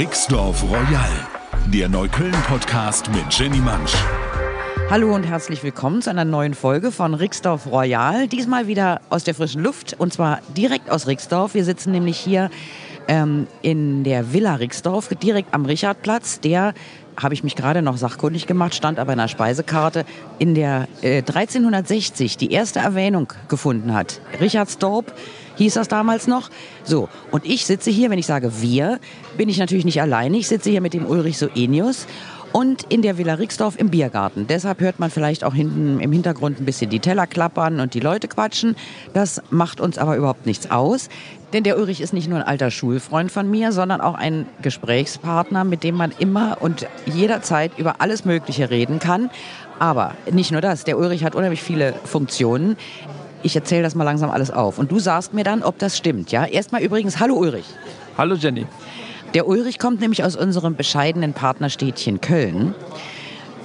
Rixdorf 0.00 0.62
Royal, 0.62 1.28
der 1.66 1.86
Neukölln-Podcast 1.90 3.10
mit 3.10 3.38
Jenny 3.38 3.58
Mansch. 3.58 3.92
Hallo 4.88 5.14
und 5.14 5.24
herzlich 5.24 5.62
willkommen 5.62 6.00
zu 6.00 6.08
einer 6.08 6.24
neuen 6.24 6.54
Folge 6.54 6.90
von 6.90 7.12
Rixdorf 7.12 7.66
Royal. 7.66 8.26
Diesmal 8.26 8.66
wieder 8.66 9.02
aus 9.10 9.24
der 9.24 9.34
frischen 9.34 9.62
Luft 9.62 9.96
und 9.98 10.10
zwar 10.10 10.40
direkt 10.56 10.88
aus 10.88 11.06
Rixdorf. 11.06 11.52
Wir 11.52 11.66
sitzen 11.66 11.92
nämlich 11.92 12.16
hier 12.16 12.48
ähm, 13.08 13.46
in 13.62 14.04
der 14.04 14.32
Villa 14.32 14.54
Rixdorf, 14.54 15.08
direkt 15.08 15.54
am 15.54 15.64
Richardplatz. 15.64 16.40
Der, 16.40 16.74
habe 17.16 17.34
ich 17.34 17.44
mich 17.44 17.56
gerade 17.56 17.82
noch 17.82 17.96
sachkundig 17.96 18.46
gemacht, 18.46 18.74
stand 18.74 18.98
aber 18.98 19.12
in 19.12 19.18
der 19.18 19.28
Speisekarte, 19.28 20.04
in 20.38 20.54
der 20.54 20.88
äh, 21.02 21.18
1360 21.18 22.36
die 22.36 22.52
erste 22.52 22.78
Erwähnung 22.78 23.32
gefunden 23.48 23.94
hat. 23.94 24.20
Richardsdorp 24.40 25.12
hieß 25.56 25.74
das 25.74 25.88
damals 25.88 26.26
noch. 26.26 26.50
So, 26.84 27.08
und 27.30 27.44
ich 27.44 27.66
sitze 27.66 27.90
hier, 27.90 28.10
wenn 28.10 28.18
ich 28.18 28.26
sage 28.26 28.62
wir, 28.62 28.98
bin 29.36 29.48
ich 29.48 29.58
natürlich 29.58 29.84
nicht 29.84 30.00
alleine. 30.00 30.36
Ich 30.38 30.48
sitze 30.48 30.70
hier 30.70 30.80
mit 30.80 30.94
dem 30.94 31.06
Ulrich 31.06 31.38
Soenius 31.38 32.06
und 32.52 32.84
in 32.84 33.02
der 33.02 33.18
Villa 33.18 33.34
Rixdorf 33.34 33.78
im 33.78 33.90
Biergarten. 33.90 34.46
Deshalb 34.46 34.80
hört 34.80 34.98
man 34.98 35.10
vielleicht 35.10 35.44
auch 35.44 35.54
hinten 35.54 36.00
im 36.00 36.12
Hintergrund 36.12 36.60
ein 36.60 36.64
bisschen 36.64 36.90
die 36.90 37.00
Teller 37.00 37.26
klappern 37.26 37.80
und 37.80 37.94
die 37.94 38.00
Leute 38.00 38.28
quatschen. 38.28 38.76
Das 39.14 39.42
macht 39.50 39.80
uns 39.80 39.98
aber 39.98 40.16
überhaupt 40.16 40.46
nichts 40.46 40.70
aus. 40.70 41.08
Denn 41.52 41.64
der 41.64 41.78
Ulrich 41.78 42.00
ist 42.00 42.12
nicht 42.12 42.28
nur 42.28 42.38
ein 42.38 42.44
alter 42.44 42.70
Schulfreund 42.70 43.32
von 43.32 43.50
mir, 43.50 43.72
sondern 43.72 44.00
auch 44.00 44.14
ein 44.14 44.46
Gesprächspartner, 44.62 45.64
mit 45.64 45.82
dem 45.82 45.96
man 45.96 46.12
immer 46.18 46.58
und 46.60 46.86
jederzeit 47.06 47.72
über 47.76 47.96
alles 48.00 48.24
Mögliche 48.24 48.70
reden 48.70 48.98
kann. 48.98 49.30
Aber 49.78 50.14
nicht 50.30 50.52
nur 50.52 50.60
das, 50.60 50.84
der 50.84 50.98
Ulrich 50.98 51.24
hat 51.24 51.34
unheimlich 51.34 51.62
viele 51.62 51.94
Funktionen. 52.04 52.76
Ich 53.42 53.56
erzähle 53.56 53.82
das 53.82 53.94
mal 53.94 54.04
langsam 54.04 54.30
alles 54.30 54.50
auf. 54.50 54.78
Und 54.78 54.92
du 54.92 54.98
sagst 54.98 55.34
mir 55.34 55.44
dann, 55.44 55.62
ob 55.62 55.78
das 55.78 55.96
stimmt. 55.96 56.30
Ja? 56.30 56.44
Erstmal 56.44 56.82
übrigens, 56.82 57.18
hallo 57.18 57.34
Ulrich. 57.36 57.66
Hallo 58.18 58.34
Jenny. 58.34 58.66
Der 59.34 59.46
Ulrich 59.46 59.78
kommt 59.78 60.00
nämlich 60.00 60.24
aus 60.24 60.34
unserem 60.34 60.74
bescheidenen 60.74 61.34
Partnerstädtchen 61.34 62.20
Köln 62.20 62.74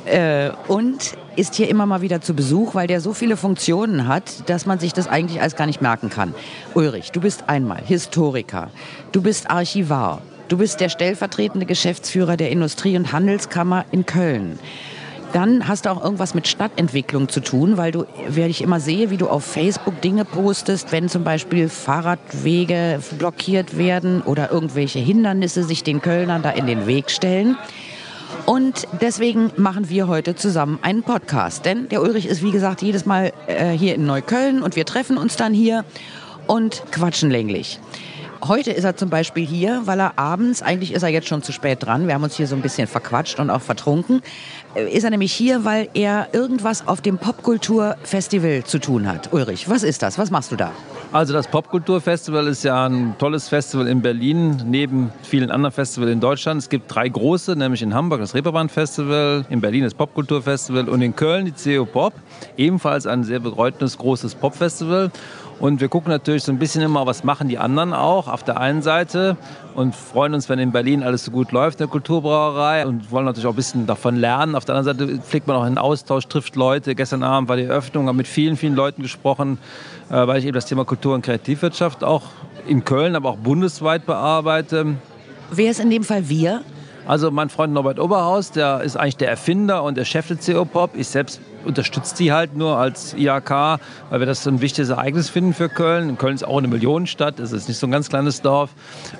äh, 0.05 0.51
und 0.67 1.17
ist 1.35 1.55
hier 1.55 1.69
immer 1.69 1.87
mal 1.87 2.01
wieder 2.01 2.21
zu 2.21 2.35
Besuch, 2.35 2.75
weil 2.75 2.85
der 2.85 3.01
so 3.01 3.13
viele 3.13 3.35
Funktionen 3.35 4.07
hat, 4.07 4.47
dass 4.47 4.67
man 4.67 4.77
sich 4.77 4.93
das 4.93 5.07
eigentlich 5.07 5.41
alles 5.41 5.55
gar 5.55 5.65
nicht 5.65 5.81
merken 5.81 6.11
kann. 6.11 6.35
Ulrich, 6.75 7.11
du 7.11 7.19
bist 7.19 7.49
einmal 7.49 7.81
Historiker, 7.83 8.69
du 9.11 9.23
bist 9.23 9.49
Archivar, 9.49 10.21
du 10.49 10.57
bist 10.57 10.81
der 10.81 10.89
stellvertretende 10.89 11.65
Geschäftsführer 11.65 12.37
der 12.37 12.51
Industrie- 12.51 12.95
und 12.95 13.11
Handelskammer 13.11 13.85
in 13.91 14.05
Köln. 14.05 14.59
Dann 15.35 15.67
hast 15.67 15.85
du 15.85 15.89
auch 15.89 16.01
irgendwas 16.01 16.33
mit 16.33 16.47
Stadtentwicklung 16.47 17.27
zu 17.27 17.41
tun, 17.41 17.75
weil 17.75 17.91
du, 17.91 18.05
weil 18.29 18.49
ich 18.49 18.61
immer 18.61 18.79
sehe, 18.79 19.09
wie 19.09 19.17
du 19.17 19.27
auf 19.27 19.43
Facebook 19.43 19.99
Dinge 19.99 20.23
postest, 20.23 20.93
wenn 20.93 21.09
zum 21.09 21.25
Beispiel 21.25 21.67
Fahrradwege 21.67 23.01
blockiert 23.19 23.77
werden 23.77 24.21
oder 24.21 24.49
irgendwelche 24.49 24.99
Hindernisse 24.99 25.65
sich 25.65 25.83
den 25.83 26.01
Kölnern 26.01 26.41
da 26.41 26.51
in 26.51 26.67
den 26.67 26.87
Weg 26.87 27.11
stellen. 27.11 27.57
Und 28.45 28.87
deswegen 29.01 29.51
machen 29.57 29.89
wir 29.89 30.07
heute 30.07 30.35
zusammen 30.35 30.79
einen 30.81 31.03
Podcast. 31.03 31.65
Denn 31.65 31.89
der 31.89 32.01
Ulrich 32.01 32.27
ist, 32.27 32.41
wie 32.41 32.51
gesagt, 32.51 32.81
jedes 32.81 33.05
Mal 33.05 33.33
äh, 33.47 33.71
hier 33.71 33.95
in 33.95 34.05
Neukölln 34.05 34.61
und 34.61 34.77
wir 34.77 34.85
treffen 34.85 35.17
uns 35.17 35.35
dann 35.35 35.53
hier 35.53 35.83
und 36.47 36.81
quatschen 36.91 37.29
länglich. 37.29 37.81
Heute 38.47 38.71
ist 38.71 38.83
er 38.83 38.95
zum 38.95 39.09
Beispiel 39.09 39.43
hier, 39.43 39.81
weil 39.85 39.99
er 39.99 40.19
abends, 40.19 40.61
eigentlich 40.61 40.93
ist 40.93 41.01
er 41.01 41.09
jetzt 41.09 41.27
schon 41.27 41.41
zu 41.41 41.51
spät 41.51 41.83
dran, 41.83 42.05
wir 42.05 42.13
haben 42.13 42.23
uns 42.23 42.35
hier 42.35 42.45
so 42.45 42.55
ein 42.55 42.61
bisschen 42.61 42.85
verquatscht 42.85 43.39
und 43.39 43.49
auch 43.49 43.61
vertrunken, 43.61 44.21
äh, 44.75 44.87
ist 44.87 45.03
er 45.03 45.09
nämlich 45.09 45.33
hier, 45.33 45.65
weil 45.65 45.89
er 45.95 46.27
irgendwas 46.31 46.87
auf 46.87 47.01
dem 47.01 47.17
Popkulturfestival 47.17 48.63
zu 48.63 48.77
tun 48.77 49.07
hat. 49.07 49.33
Ulrich, 49.33 49.67
was 49.67 49.81
ist 49.81 50.03
das? 50.03 50.19
Was 50.19 50.29
machst 50.29 50.51
du 50.51 50.57
da? 50.57 50.71
Also 51.11 51.33
das 51.33 51.47
Popkulturfestival 51.47 52.47
ist 52.47 52.63
ja 52.63 52.85
ein 52.85 53.15
tolles 53.17 53.47
Festival 53.47 53.87
in 53.87 54.01
Berlin, 54.01 54.61
neben 54.65 55.11
vielen 55.23 55.49
anderen 55.49 55.73
Festivals 55.73 56.11
in 56.11 56.19
Deutschland. 56.19 56.61
Es 56.61 56.69
gibt 56.69 56.93
drei 56.93 57.07
große, 57.07 57.55
nämlich 57.55 57.81
in 57.81 57.93
Hamburg 57.93 58.19
das 58.19 58.35
Reeperbahn 58.35 58.69
Festival, 58.69 59.45
in 59.49 59.61
Berlin 59.61 59.85
das 59.85 59.93
Popkulturfestival 59.93 60.89
und 60.89 61.01
in 61.01 61.15
Köln 61.15 61.45
die 61.45 61.53
CO 61.53 61.85
Pop, 61.85 62.13
ebenfalls 62.57 63.07
ein 63.07 63.23
sehr 63.23 63.39
bedeutendes 63.39 63.97
großes 63.97 64.35
Popfestival. 64.35 65.09
Und 65.59 65.79
wir 65.79 65.87
gucken 65.87 66.11
natürlich 66.11 66.43
so 66.43 66.51
ein 66.51 66.59
bisschen 66.59 66.81
immer, 66.81 67.05
was 67.05 67.23
machen 67.23 67.47
die 67.47 67.57
anderen 67.57 67.93
auch 67.93 68.27
auf 68.27 68.43
der 68.43 68.59
einen 68.59 68.81
Seite 68.81 69.37
und 69.73 69.95
freuen 69.95 70.33
uns, 70.33 70.49
wenn 70.49 70.59
in 70.59 70.73
Berlin 70.73 71.01
alles 71.01 71.23
so 71.23 71.31
gut 71.31 71.53
läuft 71.53 71.79
in 71.79 71.85
der 71.85 71.87
Kulturbrauerei 71.87 72.85
und 72.85 73.09
wollen 73.11 73.25
natürlich 73.25 73.47
auch 73.47 73.53
ein 73.53 73.55
bisschen 73.55 73.87
davon 73.87 74.17
lernen. 74.17 74.55
Auf 74.55 74.65
der 74.65 74.75
anderen 74.75 74.97
Seite 74.97 75.21
pflegt 75.21 75.47
man 75.47 75.55
auch 75.55 75.63
einen 75.63 75.77
Austausch, 75.77 76.27
trifft 76.27 76.57
Leute. 76.57 76.93
Gestern 76.93 77.23
Abend 77.23 77.47
war 77.47 77.55
die 77.55 77.63
Eröffnung, 77.63 78.07
habe 78.07 78.17
mit 78.17 78.27
vielen, 78.27 78.57
vielen 78.57 78.75
Leuten 78.75 79.01
gesprochen, 79.01 79.57
äh, 80.09 80.27
weil 80.27 80.39
ich 80.39 80.45
eben 80.45 80.55
das 80.55 80.65
Thema 80.65 80.83
Kultur- 80.83 81.15
und 81.15 81.21
Kreativwirtschaft 81.21 82.03
auch 82.03 82.23
in 82.67 82.83
Köln, 82.83 83.15
aber 83.15 83.29
auch 83.29 83.37
bundesweit 83.37 84.05
bearbeite. 84.05 84.95
Wer 85.51 85.71
ist 85.71 85.79
in 85.79 85.89
dem 85.89 86.03
Fall 86.03 86.27
wir? 86.27 86.63
Also 87.07 87.31
mein 87.31 87.49
Freund 87.49 87.71
Norbert 87.71 87.99
Oberhaus, 87.99 88.51
der 88.51 88.81
ist 88.81 88.97
eigentlich 88.97 89.17
der 89.17 89.29
Erfinder 89.29 89.83
und 89.83 89.95
der 89.95 90.05
Chef 90.05 90.27
der 90.27 90.37
CO 90.37 90.65
Pop. 90.65 90.91
Ich 90.95 91.07
selbst 91.07 91.39
unterstützt 91.65 92.19
die 92.19 92.31
halt 92.31 92.55
nur 92.55 92.77
als 92.77 93.13
IHK, 93.13 93.79
weil 94.09 94.19
wir 94.19 94.25
das 94.25 94.43
so 94.43 94.49
ein 94.49 94.61
wichtiges 94.61 94.89
Ereignis 94.89 95.29
finden 95.29 95.53
für 95.53 95.69
Köln. 95.69 96.17
Köln 96.17 96.35
ist 96.35 96.45
auch 96.45 96.57
eine 96.57 96.67
Millionenstadt, 96.67 97.39
es 97.39 97.51
ist 97.51 97.67
nicht 97.67 97.77
so 97.77 97.87
ein 97.87 97.91
ganz 97.91 98.09
kleines 98.09 98.41
Dorf. 98.41 98.71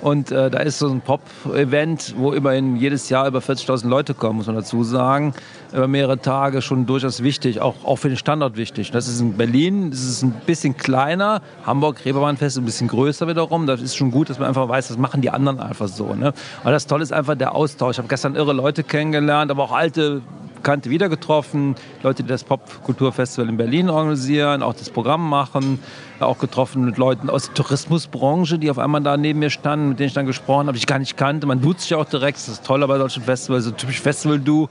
Und 0.02 0.30
äh, 0.30 0.50
da 0.50 0.58
ist 0.58 0.78
so 0.78 0.88
ein 0.88 1.00
Pop-Event, 1.00 2.14
wo 2.16 2.32
immerhin 2.32 2.76
jedes 2.76 3.08
Jahr 3.08 3.26
über 3.26 3.40
40.000 3.40 3.88
Leute 3.88 4.14
kommen, 4.14 4.36
muss 4.38 4.46
man 4.46 4.56
dazu 4.56 4.84
sagen. 4.84 5.34
Über 5.72 5.88
mehrere 5.88 6.18
Tage 6.18 6.62
schon 6.62 6.86
durchaus 6.86 7.22
wichtig, 7.22 7.60
auch, 7.60 7.84
auch 7.84 7.96
für 7.96 8.08
den 8.08 8.16
Standort 8.16 8.56
wichtig. 8.56 8.90
Das 8.90 9.08
ist 9.08 9.20
in 9.20 9.36
Berlin, 9.36 9.90
das 9.90 10.02
ist 10.02 10.22
ein 10.22 10.32
bisschen 10.46 10.76
kleiner. 10.76 11.42
Hamburg, 11.64 12.04
Reeperbahnfest, 12.04 12.58
ein 12.58 12.64
bisschen 12.64 12.88
größer 12.88 13.26
wiederum. 13.28 13.66
Das 13.66 13.80
ist 13.80 13.96
schon 13.96 14.10
gut, 14.10 14.30
dass 14.30 14.38
man 14.38 14.48
einfach 14.48 14.68
weiß, 14.68 14.88
das 14.88 14.98
machen 14.98 15.20
die 15.20 15.30
anderen 15.30 15.60
einfach 15.60 15.88
so. 15.88 16.14
Ne? 16.14 16.32
Aber 16.62 16.72
das 16.72 16.86
Tolle 16.86 17.02
ist 17.02 17.12
einfach 17.12 17.34
der 17.34 17.54
Austausch. 17.54 17.96
Ich 17.96 17.98
habe 17.98 18.08
gestern 18.08 18.36
irre 18.36 18.52
Leute 18.52 18.84
kennengelernt, 18.84 19.50
aber 19.50 19.64
auch 19.64 19.72
alte 19.72 20.22
Bekannte 20.66 20.90
wieder 20.90 21.08
getroffen, 21.08 21.76
Leute, 22.02 22.24
die 22.24 22.28
das 22.28 22.42
Popkulturfestival 22.42 23.48
in 23.48 23.56
Berlin 23.56 23.88
organisieren, 23.88 24.64
auch 24.64 24.74
das 24.74 24.90
Programm 24.90 25.30
machen, 25.30 25.78
auch 26.18 26.40
getroffen 26.40 26.84
mit 26.84 26.96
Leuten 26.96 27.30
aus 27.30 27.44
der 27.44 27.54
Tourismusbranche, 27.54 28.58
die 28.58 28.68
auf 28.68 28.80
einmal 28.80 29.00
da 29.00 29.16
neben 29.16 29.38
mir 29.38 29.50
standen, 29.50 29.90
mit 29.90 30.00
denen 30.00 30.08
ich 30.08 30.14
dann 30.14 30.26
gesprochen 30.26 30.66
habe, 30.66 30.72
die 30.72 30.78
ich 30.78 30.88
gar 30.88 30.98
nicht 30.98 31.16
kannte. 31.16 31.46
Man 31.46 31.60
duzt 31.60 31.82
sich 31.82 31.94
auch 31.94 32.04
direkt, 32.04 32.38
das 32.38 32.48
ist 32.48 32.66
toll 32.66 32.84
bei 32.84 32.98
solchen 32.98 33.22
Festivals, 33.22 33.62
so 33.62 33.70
typisch 33.70 34.00
Festival-Du. 34.00 34.68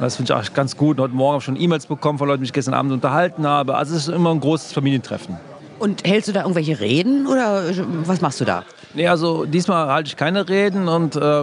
Das 0.00 0.16
finde 0.16 0.32
ich 0.32 0.36
auch 0.36 0.52
ganz 0.52 0.76
gut. 0.76 0.98
Heute 0.98 1.14
Morgen 1.14 1.34
habe 1.34 1.38
ich 1.38 1.44
schon 1.44 1.60
E-Mails 1.60 1.86
bekommen 1.86 2.18
von 2.18 2.26
Leuten, 2.26 2.42
die 2.42 2.46
ich 2.46 2.52
gestern 2.52 2.74
Abend 2.74 2.90
unterhalten 2.90 3.46
habe. 3.46 3.76
Also 3.76 3.94
es 3.94 4.08
ist 4.08 4.12
immer 4.12 4.32
ein 4.32 4.40
großes 4.40 4.72
Familientreffen. 4.72 5.36
Und 5.78 6.06
hältst 6.06 6.28
du 6.28 6.32
da 6.32 6.40
irgendwelche 6.40 6.80
Reden 6.80 7.26
oder 7.26 7.62
was 8.04 8.20
machst 8.20 8.40
du 8.40 8.44
da? 8.44 8.64
Nee, 8.94 9.08
also 9.08 9.44
diesmal 9.44 9.88
halte 9.88 10.08
ich 10.08 10.16
keine 10.16 10.48
Reden 10.48 10.88
und 10.88 11.16
äh, 11.16 11.42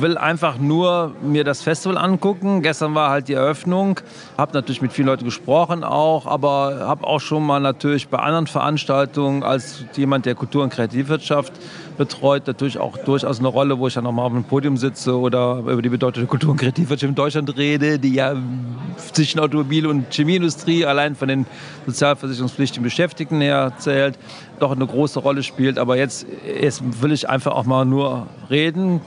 will 0.00 0.18
einfach 0.18 0.58
nur 0.58 1.14
mir 1.22 1.44
das 1.44 1.62
Festival 1.62 1.96
angucken. 1.96 2.60
Gestern 2.60 2.96
war 2.96 3.10
halt 3.10 3.28
die 3.28 3.34
Eröffnung, 3.34 4.00
habe 4.36 4.52
natürlich 4.52 4.82
mit 4.82 4.92
vielen 4.92 5.06
Leuten 5.06 5.24
gesprochen 5.24 5.84
auch, 5.84 6.26
aber 6.26 6.80
habe 6.80 7.06
auch 7.06 7.20
schon 7.20 7.46
mal 7.46 7.60
natürlich 7.60 8.08
bei 8.08 8.18
anderen 8.18 8.48
Veranstaltungen 8.48 9.44
als 9.44 9.84
jemand, 9.94 10.26
der 10.26 10.34
Kultur- 10.34 10.64
und 10.64 10.70
Kreativwirtschaft 10.70 11.52
betreut, 11.98 12.46
natürlich 12.46 12.78
auch 12.78 12.96
durchaus 12.96 13.38
eine 13.38 13.48
Rolle, 13.48 13.78
wo 13.78 13.86
ich 13.86 13.94
dann 13.94 14.04
nochmal 14.04 14.26
auf 14.26 14.32
dem 14.32 14.44
Podium 14.44 14.76
sitze 14.76 15.18
oder 15.18 15.58
über 15.58 15.82
die 15.82 15.88
Bedeutung 15.88 16.22
der 16.22 16.28
Kultur- 16.28 16.50
und 16.50 16.56
Kreativwirtschaft 16.56 17.10
in 17.10 17.14
Deutschland 17.14 17.56
rede, 17.56 17.98
die 17.98 18.14
ja 18.14 18.34
zwischen 19.12 19.40
Automobil- 19.40 19.86
und 19.86 20.12
Chemieindustrie 20.12 20.86
allein 20.86 21.14
von 21.14 21.28
den 21.28 21.46
sozialversicherungspflichtigen 21.86 22.82
Beschäftigten 22.82 23.40
her 23.40 23.67
zählt, 23.76 24.18
doch 24.58 24.72
eine 24.72 24.86
große 24.86 25.18
Rolle 25.20 25.42
spielt. 25.42 25.78
Aber 25.78 25.96
jetzt, 25.96 26.26
jetzt 26.60 27.02
will 27.02 27.12
ich 27.12 27.28
einfach 27.28 27.52
auch 27.52 27.64
mal 27.64 27.84
nur 27.84 28.26
reden, 28.50 29.00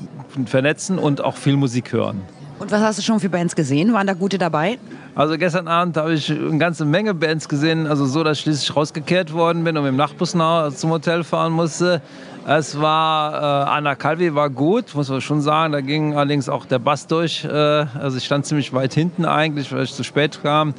vernetzen 0.45 0.99
und 0.99 1.23
auch 1.23 1.35
viel 1.35 1.57
Musik 1.57 1.91
hören. 1.91 2.21
Und 2.59 2.71
was 2.71 2.81
hast 2.81 2.99
du 2.99 3.01
schon 3.01 3.19
für 3.19 3.29
Bands 3.29 3.55
gesehen? 3.55 3.91
Waren 3.91 4.05
da 4.05 4.13
gute 4.13 4.37
dabei? 4.37 4.77
Also 5.15 5.37
gestern 5.37 5.67
Abend 5.67 5.97
habe 5.97 6.13
ich 6.13 6.29
eine 6.29 6.57
ganze 6.59 6.85
Menge 6.85 7.15
Bands 7.15 7.49
gesehen, 7.49 7.87
also 7.87 8.05
so, 8.05 8.23
dass 8.23 8.37
ich 8.37 8.43
schließlich 8.43 8.75
rausgekehrt 8.75 9.33
worden 9.33 9.63
bin 9.63 9.75
und 9.75 9.83
mit 9.83 9.91
dem 9.91 9.97
Nachtbus 9.97 10.35
nach 10.35 10.71
zum 10.71 10.91
Hotel 10.91 11.23
fahren 11.23 11.53
musste. 11.53 12.01
Es 12.47 12.79
war, 12.79 13.33
äh, 13.33 13.69
Anna 13.71 13.95
Calvi 13.95 14.33
war 14.35 14.49
gut, 14.49 14.95
muss 14.95 15.09
man 15.09 15.21
schon 15.21 15.41
sagen. 15.41 15.73
Da 15.73 15.81
ging 15.81 16.15
allerdings 16.15 16.49
auch 16.49 16.65
der 16.65 16.79
Bass 16.79 17.07
durch. 17.07 17.43
Äh, 17.45 17.49
also 17.49 18.17
ich 18.17 18.25
stand 18.25 18.45
ziemlich 18.45 18.73
weit 18.73 18.93
hinten 18.93 19.25
eigentlich, 19.25 19.71
weil 19.71 19.83
ich 19.83 19.93
zu 19.93 20.03
spät 20.03 20.39
kam 20.41 20.73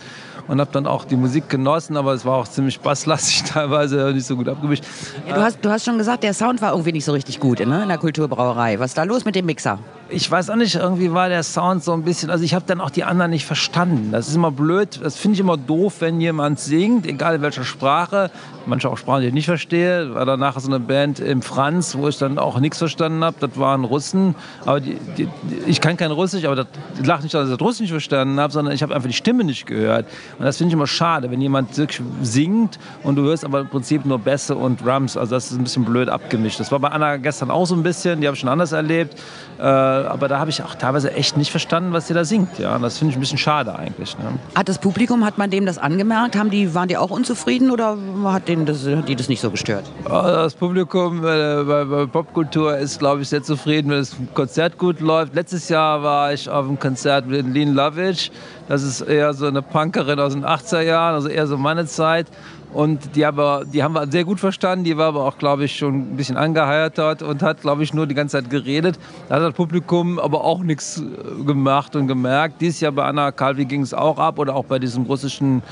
und 0.48 0.60
habe 0.60 0.70
dann 0.72 0.86
auch 0.86 1.04
die 1.04 1.16
Musik 1.16 1.48
genossen, 1.48 1.96
aber 1.96 2.12
es 2.12 2.24
war 2.24 2.36
auch 2.36 2.48
ziemlich 2.48 2.80
basslastig 2.80 3.42
teilweise, 3.46 4.12
nicht 4.12 4.26
so 4.26 4.36
gut 4.36 4.48
abgemischt. 4.48 4.84
Ja, 5.28 5.34
du, 5.34 5.42
hast, 5.42 5.58
du 5.62 5.70
hast 5.70 5.84
schon 5.84 5.98
gesagt, 5.98 6.22
der 6.22 6.34
Sound 6.34 6.60
war 6.62 6.72
irgendwie 6.72 6.92
nicht 6.92 7.04
so 7.04 7.12
richtig 7.12 7.40
gut 7.40 7.60
ne, 7.60 7.82
in 7.82 7.88
der 7.88 7.98
Kulturbrauerei. 7.98 8.78
Was 8.78 8.90
ist 8.90 8.98
da 8.98 9.04
los 9.04 9.24
mit 9.24 9.34
dem 9.34 9.46
Mixer? 9.46 9.78
ich 10.12 10.30
weiß 10.30 10.50
auch 10.50 10.56
nicht, 10.56 10.74
irgendwie 10.74 11.12
war 11.12 11.28
der 11.28 11.42
Sound 11.42 11.82
so 11.82 11.92
ein 11.92 12.02
bisschen, 12.02 12.30
also 12.30 12.44
ich 12.44 12.54
habe 12.54 12.64
dann 12.66 12.80
auch 12.80 12.90
die 12.90 13.04
anderen 13.04 13.30
nicht 13.30 13.46
verstanden. 13.46 14.10
Das 14.12 14.28
ist 14.28 14.34
immer 14.34 14.50
blöd, 14.50 15.00
das 15.02 15.16
finde 15.16 15.34
ich 15.34 15.40
immer 15.40 15.56
doof, 15.56 15.96
wenn 16.00 16.20
jemand 16.20 16.60
singt, 16.60 17.06
egal 17.06 17.36
in 17.36 17.42
welcher 17.42 17.64
Sprache, 17.64 18.30
manche 18.66 18.88
auch 18.88 18.98
Sprachen, 18.98 19.22
die 19.22 19.28
ich 19.28 19.34
nicht 19.34 19.46
verstehe. 19.46 20.14
War 20.14 20.26
danach 20.26 20.58
so 20.60 20.68
eine 20.68 20.80
Band 20.80 21.18
im 21.18 21.42
Franz, 21.42 21.96
wo 21.96 22.08
ich 22.08 22.18
dann 22.18 22.38
auch 22.38 22.60
nichts 22.60 22.78
verstanden 22.78 23.24
habe. 23.24 23.36
Das 23.40 23.58
waren 23.58 23.84
Russen, 23.84 24.34
aber 24.64 24.80
die, 24.80 24.96
die, 25.16 25.28
ich 25.66 25.80
kann 25.80 25.96
kein 25.96 26.10
Russisch, 26.10 26.44
aber 26.44 26.56
das 26.56 26.66
lag 27.02 27.22
nicht, 27.22 27.34
dass 27.34 27.46
ich 27.46 27.56
das 27.56 27.60
Russisch 27.60 27.80
nicht 27.80 27.90
verstanden 27.90 28.38
habe, 28.38 28.52
sondern 28.52 28.74
ich 28.74 28.82
habe 28.82 28.94
einfach 28.94 29.08
die 29.08 29.14
Stimme 29.14 29.44
nicht 29.44 29.66
gehört. 29.66 30.06
Und 30.38 30.44
das 30.44 30.56
finde 30.56 30.68
ich 30.68 30.74
immer 30.74 30.86
schade, 30.86 31.30
wenn 31.30 31.40
jemand 31.40 31.76
wirklich 31.76 32.00
singt 32.22 32.78
und 33.02 33.16
du 33.16 33.22
hörst 33.22 33.44
aber 33.44 33.60
im 33.60 33.68
Prinzip 33.68 34.04
nur 34.04 34.18
Bässe 34.18 34.56
und 34.56 34.84
Drums. 34.84 35.16
Also 35.16 35.34
das 35.34 35.50
ist 35.50 35.58
ein 35.58 35.64
bisschen 35.64 35.84
blöd 35.84 36.08
abgemischt. 36.08 36.60
Das 36.60 36.72
war 36.72 36.78
bei 36.78 36.88
Anna 36.88 37.16
gestern 37.16 37.50
auch 37.50 37.66
so 37.66 37.74
ein 37.74 37.82
bisschen, 37.82 38.20
die 38.20 38.26
habe 38.26 38.34
ich 38.34 38.40
schon 38.40 38.48
anders 38.48 38.72
erlebt. 38.72 39.16
Äh, 39.58 39.62
aber 39.62 40.28
da 40.28 40.38
habe 40.38 40.50
ich 40.50 40.62
auch 40.62 40.74
teilweise 40.74 41.12
echt 41.12 41.36
nicht 41.36 41.50
verstanden, 41.50 41.92
was 41.92 42.08
sie 42.08 42.14
da 42.14 42.24
singt. 42.24 42.58
Ja, 42.58 42.76
und 42.76 42.82
das 42.82 42.98
finde 42.98 43.12
ich 43.12 43.16
ein 43.16 43.20
bisschen 43.20 43.38
schade 43.38 43.76
eigentlich. 43.76 44.18
Ne? 44.18 44.24
Hat 44.54 44.68
das 44.68 44.78
Publikum, 44.78 45.24
hat 45.24 45.38
man 45.38 45.50
dem 45.50 45.66
das 45.66 45.78
angemerkt? 45.78 46.36
Haben 46.36 46.50
die, 46.50 46.74
waren 46.74 46.88
die 46.88 46.96
auch 46.96 47.10
unzufrieden 47.10 47.70
oder 47.70 47.96
hat 48.24 48.48
denen 48.48 48.66
das, 48.66 48.86
hat 48.86 49.08
die 49.08 49.16
das 49.16 49.28
nicht 49.28 49.40
so 49.40 49.50
gestört? 49.50 49.84
Das 50.04 50.54
Publikum 50.54 51.18
äh, 51.18 51.62
bei, 51.64 51.84
bei 51.84 52.06
Popkultur 52.06 52.76
ist, 52.76 52.98
glaube 52.98 53.22
ich, 53.22 53.28
sehr 53.28 53.42
zufrieden, 53.42 53.90
wenn 53.90 53.98
das 53.98 54.16
Konzert 54.34 54.78
gut 54.78 55.00
läuft. 55.00 55.34
Letztes 55.34 55.68
Jahr 55.68 56.02
war 56.02 56.32
ich 56.32 56.48
auf 56.48 56.66
einem 56.66 56.78
Konzert 56.78 57.26
mit 57.26 57.46
Lean 57.46 57.74
Lovitch. 57.74 58.30
Das 58.68 58.82
ist 58.82 59.00
eher 59.00 59.34
so 59.34 59.46
eine 59.46 59.60
Punkerin 59.62 60.18
aus 60.24 60.32
den 60.32 60.44
80er 60.44 60.82
Jahren, 60.82 61.14
also 61.14 61.28
eher 61.28 61.46
so 61.46 61.56
meine 61.56 61.86
Zeit. 61.86 62.26
Und 62.72 63.16
die, 63.16 63.26
aber, 63.26 63.64
die 63.70 63.82
haben 63.82 63.94
wir 63.94 64.10
sehr 64.10 64.24
gut 64.24 64.40
verstanden. 64.40 64.84
Die 64.84 64.96
war 64.96 65.08
aber 65.08 65.26
auch, 65.26 65.36
glaube 65.36 65.64
ich, 65.64 65.76
schon 65.76 66.12
ein 66.12 66.16
bisschen 66.16 66.38
angeheiratet 66.38 67.22
und 67.22 67.42
hat, 67.42 67.60
glaube 67.60 67.82
ich, 67.82 67.92
nur 67.92 68.06
die 68.06 68.14
ganze 68.14 68.38
Zeit 68.38 68.48
geredet. 68.48 68.98
Da 69.28 69.36
hat 69.36 69.42
das 69.42 69.52
Publikum 69.52 70.18
aber 70.18 70.42
auch 70.42 70.62
nichts 70.62 70.98
äh, 70.98 71.44
gemacht 71.44 71.94
und 71.96 72.08
gemerkt. 72.08 72.62
Dieses 72.62 72.80
Jahr 72.80 72.92
bei 72.92 73.04
Anna 73.04 73.30
Calvi 73.30 73.66
ging 73.66 73.82
es 73.82 73.92
auch 73.92 74.18
ab 74.18 74.38
oder 74.38 74.56
auch 74.56 74.64
bei 74.64 74.78
diesem 74.78 75.04
russischen, 75.04 75.62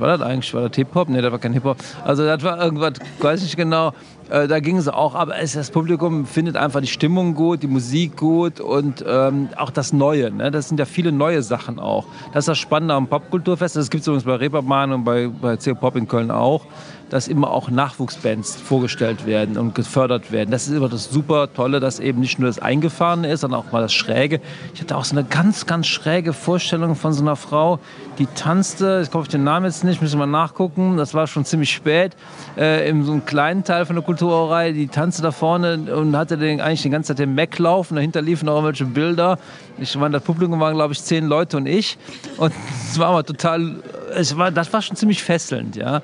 war 0.00 0.16
das 0.16 0.26
eigentlich? 0.26 0.52
War 0.54 0.68
das 0.68 0.76
Hip-Hop? 0.76 1.08
Nee, 1.08 1.20
das 1.20 1.30
war 1.32 1.38
kein 1.38 1.52
Hip-Hop. 1.52 1.76
Also 2.04 2.24
das 2.24 2.42
war 2.42 2.62
irgendwas, 2.62 2.94
weiß 3.20 3.42
nicht 3.42 3.56
genau. 3.56 3.92
Äh, 4.30 4.46
da 4.46 4.60
ging 4.60 4.76
es 4.76 4.88
auch, 4.88 5.14
aber 5.14 5.38
es, 5.38 5.54
das 5.54 5.70
Publikum 5.70 6.24
findet 6.24 6.56
einfach 6.56 6.80
die 6.80 6.86
Stimmung 6.86 7.34
gut, 7.34 7.62
die 7.62 7.66
Musik 7.66 8.16
gut 8.16 8.60
und 8.60 9.04
ähm, 9.06 9.48
auch 9.56 9.70
das 9.70 9.92
Neue. 9.92 10.30
Ne? 10.30 10.50
Das 10.50 10.68
sind 10.68 10.78
ja 10.78 10.84
viele 10.84 11.10
neue 11.10 11.42
Sachen 11.42 11.80
auch. 11.80 12.06
Das 12.32 12.42
ist 12.42 12.48
das 12.48 12.58
Spannende 12.58 12.94
am 12.94 13.08
Popkulturfest. 13.08 13.76
Das 13.76 13.90
gibt 13.90 14.02
es 14.02 14.06
übrigens 14.06 14.24
bei 14.24 14.36
Reeperbahn 14.36 14.92
und 14.92 15.04
bei, 15.04 15.28
bei 15.28 15.56
CO 15.56 15.74
Pop 15.74 15.96
in 15.96 16.06
Köln 16.06 16.30
auch 16.30 16.64
dass 17.10 17.28
immer 17.28 17.50
auch 17.50 17.70
Nachwuchsbands 17.70 18.56
vorgestellt 18.56 19.26
werden 19.26 19.58
und 19.58 19.74
gefördert 19.74 20.32
werden. 20.32 20.50
Das 20.50 20.68
ist 20.68 20.74
immer 20.74 20.88
das 20.88 21.10
super 21.10 21.52
Tolle, 21.52 21.80
dass 21.80 22.00
eben 22.00 22.20
nicht 22.20 22.38
nur 22.38 22.48
das 22.48 22.58
Eingefahrene 22.58 23.30
ist, 23.30 23.40
sondern 23.40 23.60
auch 23.60 23.72
mal 23.72 23.82
das 23.82 23.92
Schräge. 23.92 24.40
Ich 24.74 24.80
hatte 24.80 24.96
auch 24.96 25.04
so 25.04 25.16
eine 25.16 25.24
ganz, 25.24 25.66
ganz 25.66 25.86
schräge 25.86 26.32
Vorstellung 26.32 26.94
von 26.94 27.12
so 27.12 27.22
einer 27.22 27.36
Frau, 27.36 27.80
die 28.18 28.26
tanzte, 28.26 29.00
ich 29.02 29.10
komme 29.10 29.22
auf 29.22 29.28
den 29.28 29.44
Namen 29.44 29.66
jetzt 29.66 29.82
nicht, 29.82 30.00
müssen 30.00 30.18
wir 30.18 30.26
nachgucken, 30.26 30.96
das 30.96 31.14
war 31.14 31.26
schon 31.26 31.44
ziemlich 31.44 31.72
spät, 31.72 32.12
äh, 32.56 32.88
in 32.88 33.04
so 33.04 33.12
einem 33.12 33.24
kleinen 33.24 33.64
Teil 33.64 33.86
von 33.86 33.96
der 33.96 34.04
Kulturreihe, 34.04 34.72
die 34.72 34.88
tanzte 34.88 35.22
da 35.22 35.32
vorne 35.32 35.94
und 35.94 36.16
hatte 36.16 36.38
den, 36.38 36.60
eigentlich 36.60 36.82
die 36.82 36.90
ganze 36.90 37.08
Zeit 37.08 37.18
den 37.18 37.34
Mac 37.34 37.58
laufen, 37.58 37.96
dahinter 37.96 38.22
liefen 38.22 38.46
noch 38.46 38.54
irgendwelche 38.54 38.84
Bilder. 38.84 39.38
Ich 39.78 39.96
meine, 39.96 40.12
das 40.18 40.22
Publikum 40.22 40.60
waren, 40.60 40.74
glaube 40.74 40.92
ich, 40.92 41.02
zehn 41.02 41.26
Leute 41.26 41.56
und 41.56 41.66
ich 41.66 41.98
und 42.36 42.52
es 42.90 42.98
war 42.98 43.08
aber 43.08 43.24
total, 43.24 43.76
es 44.14 44.36
war, 44.36 44.50
das 44.50 44.72
war 44.72 44.82
schon 44.82 44.96
ziemlich 44.96 45.22
fesselnd, 45.22 45.76
ja. 45.76 46.02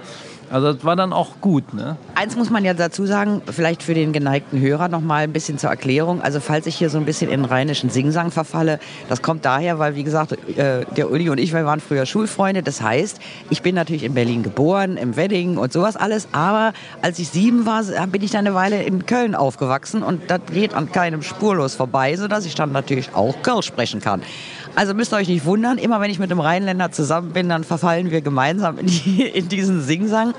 Also 0.50 0.72
das 0.72 0.84
war 0.84 0.96
dann 0.96 1.12
auch 1.12 1.40
gut. 1.40 1.74
Ne? 1.74 1.96
Eins 2.14 2.36
muss 2.36 2.50
man 2.50 2.64
ja 2.64 2.74
dazu 2.74 3.06
sagen, 3.06 3.42
vielleicht 3.46 3.82
für 3.82 3.94
den 3.94 4.12
geneigten 4.12 4.60
Hörer 4.60 4.88
noch 4.88 5.00
mal 5.00 5.24
ein 5.24 5.32
bisschen 5.32 5.58
zur 5.58 5.70
Erklärung. 5.70 6.22
Also 6.22 6.40
falls 6.40 6.66
ich 6.66 6.76
hier 6.76 6.90
so 6.90 6.98
ein 6.98 7.04
bisschen 7.04 7.30
in 7.30 7.44
rheinischen 7.44 7.90
Singsang 7.90 8.30
verfalle, 8.30 8.78
das 9.08 9.22
kommt 9.22 9.44
daher, 9.44 9.78
weil 9.78 9.96
wie 9.96 10.04
gesagt, 10.04 10.32
äh, 10.56 10.84
der 10.96 11.10
Uli 11.10 11.28
und 11.30 11.38
ich, 11.38 11.52
wir 11.52 11.64
waren 11.64 11.80
früher 11.80 12.06
Schulfreunde. 12.06 12.62
Das 12.62 12.80
heißt, 12.80 13.18
ich 13.50 13.62
bin 13.62 13.74
natürlich 13.74 14.04
in 14.04 14.14
Berlin 14.14 14.42
geboren, 14.42 14.96
im 14.96 15.16
Wedding 15.16 15.56
und 15.56 15.72
sowas 15.72 15.96
alles. 15.96 16.28
Aber 16.32 16.72
als 17.02 17.18
ich 17.18 17.28
sieben 17.28 17.66
war, 17.66 17.82
bin 18.06 18.22
ich 18.22 18.30
dann 18.30 18.46
eine 18.46 18.54
Weile 18.54 18.82
in 18.82 19.06
Köln 19.06 19.34
aufgewachsen 19.34 20.02
und 20.02 20.30
das 20.30 20.40
geht 20.52 20.74
an 20.74 20.92
keinem 20.92 21.22
spurlos 21.22 21.74
vorbei, 21.74 22.16
sodass 22.16 22.46
ich 22.46 22.54
dann 22.54 22.72
natürlich 22.72 23.14
auch 23.14 23.42
Kölsch 23.42 23.66
sprechen 23.66 24.00
kann. 24.00 24.22
Also 24.76 24.92
müsst 24.92 25.14
ihr 25.14 25.16
euch 25.16 25.28
nicht 25.28 25.46
wundern, 25.46 25.78
immer 25.78 26.02
wenn 26.02 26.10
ich 26.10 26.18
mit 26.18 26.30
einem 26.30 26.40
Rheinländer 26.40 26.92
zusammen 26.92 27.32
bin, 27.32 27.48
dann 27.48 27.64
verfallen 27.64 28.10
wir 28.10 28.20
gemeinsam 28.20 28.78
in, 28.78 28.86
die, 28.86 29.22
in 29.22 29.48
diesen 29.48 29.80
Singsang. 29.80 30.34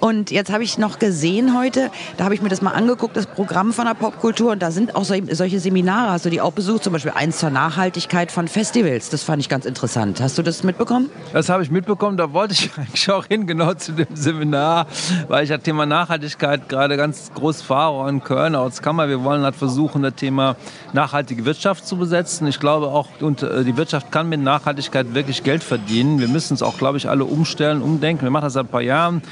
Und 0.00 0.30
jetzt 0.30 0.52
habe 0.52 0.62
ich 0.62 0.78
noch 0.78 0.98
gesehen 0.98 1.56
heute, 1.56 1.90
da 2.16 2.24
habe 2.24 2.34
ich 2.34 2.42
mir 2.42 2.48
das 2.48 2.60
mal 2.60 2.72
angeguckt, 2.72 3.16
das 3.16 3.26
Programm 3.26 3.72
von 3.72 3.86
der 3.86 3.94
Popkultur. 3.94 4.52
Und 4.52 4.62
da 4.62 4.70
sind 4.70 4.94
auch 4.94 5.04
solche 5.04 5.60
Seminare, 5.60 6.10
hast 6.10 6.26
du 6.26 6.30
die 6.30 6.40
auch 6.40 6.52
besucht? 6.52 6.84
Zum 6.84 6.92
Beispiel 6.92 7.12
eins 7.14 7.38
zur 7.38 7.50
Nachhaltigkeit 7.50 8.30
von 8.30 8.48
Festivals. 8.48 9.08
Das 9.08 9.22
fand 9.22 9.40
ich 9.40 9.48
ganz 9.48 9.64
interessant. 9.64 10.20
Hast 10.20 10.36
du 10.36 10.42
das 10.42 10.62
mitbekommen? 10.62 11.08
Das 11.32 11.48
habe 11.48 11.62
ich 11.62 11.70
mitbekommen. 11.70 12.16
Da 12.16 12.32
wollte 12.32 12.52
ich 12.54 12.70
eigentlich 12.76 13.10
auch 13.10 13.24
hin, 13.26 13.46
genau 13.46 13.74
zu 13.74 13.92
dem 13.92 14.06
Seminar, 14.14 14.86
weil 15.28 15.44
ich 15.44 15.50
das 15.50 15.62
Thema 15.62 15.86
Nachhaltigkeit 15.86 16.68
gerade 16.68 16.96
ganz 16.96 17.30
groß 17.34 17.62
fahre 17.62 18.08
in 18.08 18.22
Köln, 18.22 18.54
Ortskammer. 18.54 19.08
Wir 19.08 19.24
wollen 19.24 19.42
halt 19.42 19.56
versuchen, 19.56 20.02
das 20.02 20.14
Thema 20.14 20.56
nachhaltige 20.92 21.44
Wirtschaft 21.44 21.86
zu 21.86 21.96
besetzen. 21.96 22.46
Ich 22.46 22.60
glaube 22.60 22.88
auch, 22.88 23.08
und 23.20 23.42
äh, 23.42 23.64
die 23.64 23.76
Wirtschaft 23.76 24.12
kann 24.12 24.28
mit 24.28 24.40
Nachhaltigkeit 24.40 25.14
wirklich 25.14 25.42
Geld 25.42 25.64
verdienen. 25.64 26.20
Wir 26.20 26.28
müssen 26.28 26.54
es 26.54 26.62
auch, 26.62 26.76
glaube 26.76 26.98
ich, 26.98 27.08
alle 27.08 27.24
umstellen, 27.24 27.82
umdenken. 27.82 28.24
Wir 28.24 28.30
machen 28.30 28.44
das 28.44 28.52
seit 28.52 28.66
ein 28.66 28.68
paar 28.68 28.82
Jahren. 28.82 29.22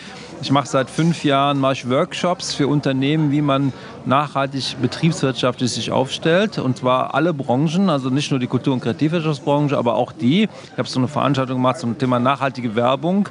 Ich 0.41 0.51
mache 0.51 0.67
seit 0.67 0.91
fünf 0.91 1.25
Jahren 1.25 1.59
mache 1.59 1.73
ich 1.73 1.89
Workshops 1.89 2.55
für 2.55 2.69
Unternehmen, 2.69 3.31
wie 3.31 3.41
man 3.41 3.73
nachhaltig 4.05 4.77
betriebswirtschaftlich 4.81 5.73
sich 5.73 5.91
aufstellt. 5.91 6.59
Und 6.59 6.77
zwar 6.79 7.15
alle 7.15 7.33
Branchen, 7.33 7.89
also 7.89 8.11
nicht 8.11 8.31
nur 8.31 8.41
die 8.41 8.47
Kultur- 8.47 8.75
und 8.75 8.81
Kreativwirtschaftsbranche, 8.81 9.77
aber 9.77 9.95
auch 9.95 10.13
die. 10.13 10.43
Ich 10.43 10.79
habe 10.79 10.89
so 10.89 10.99
eine 10.99 11.09
Veranstaltung 11.09 11.57
gemacht 11.57 11.79
zum 11.79 11.97
Thema 11.99 12.19
nachhaltige 12.19 12.77
Werbung. 12.77 13.29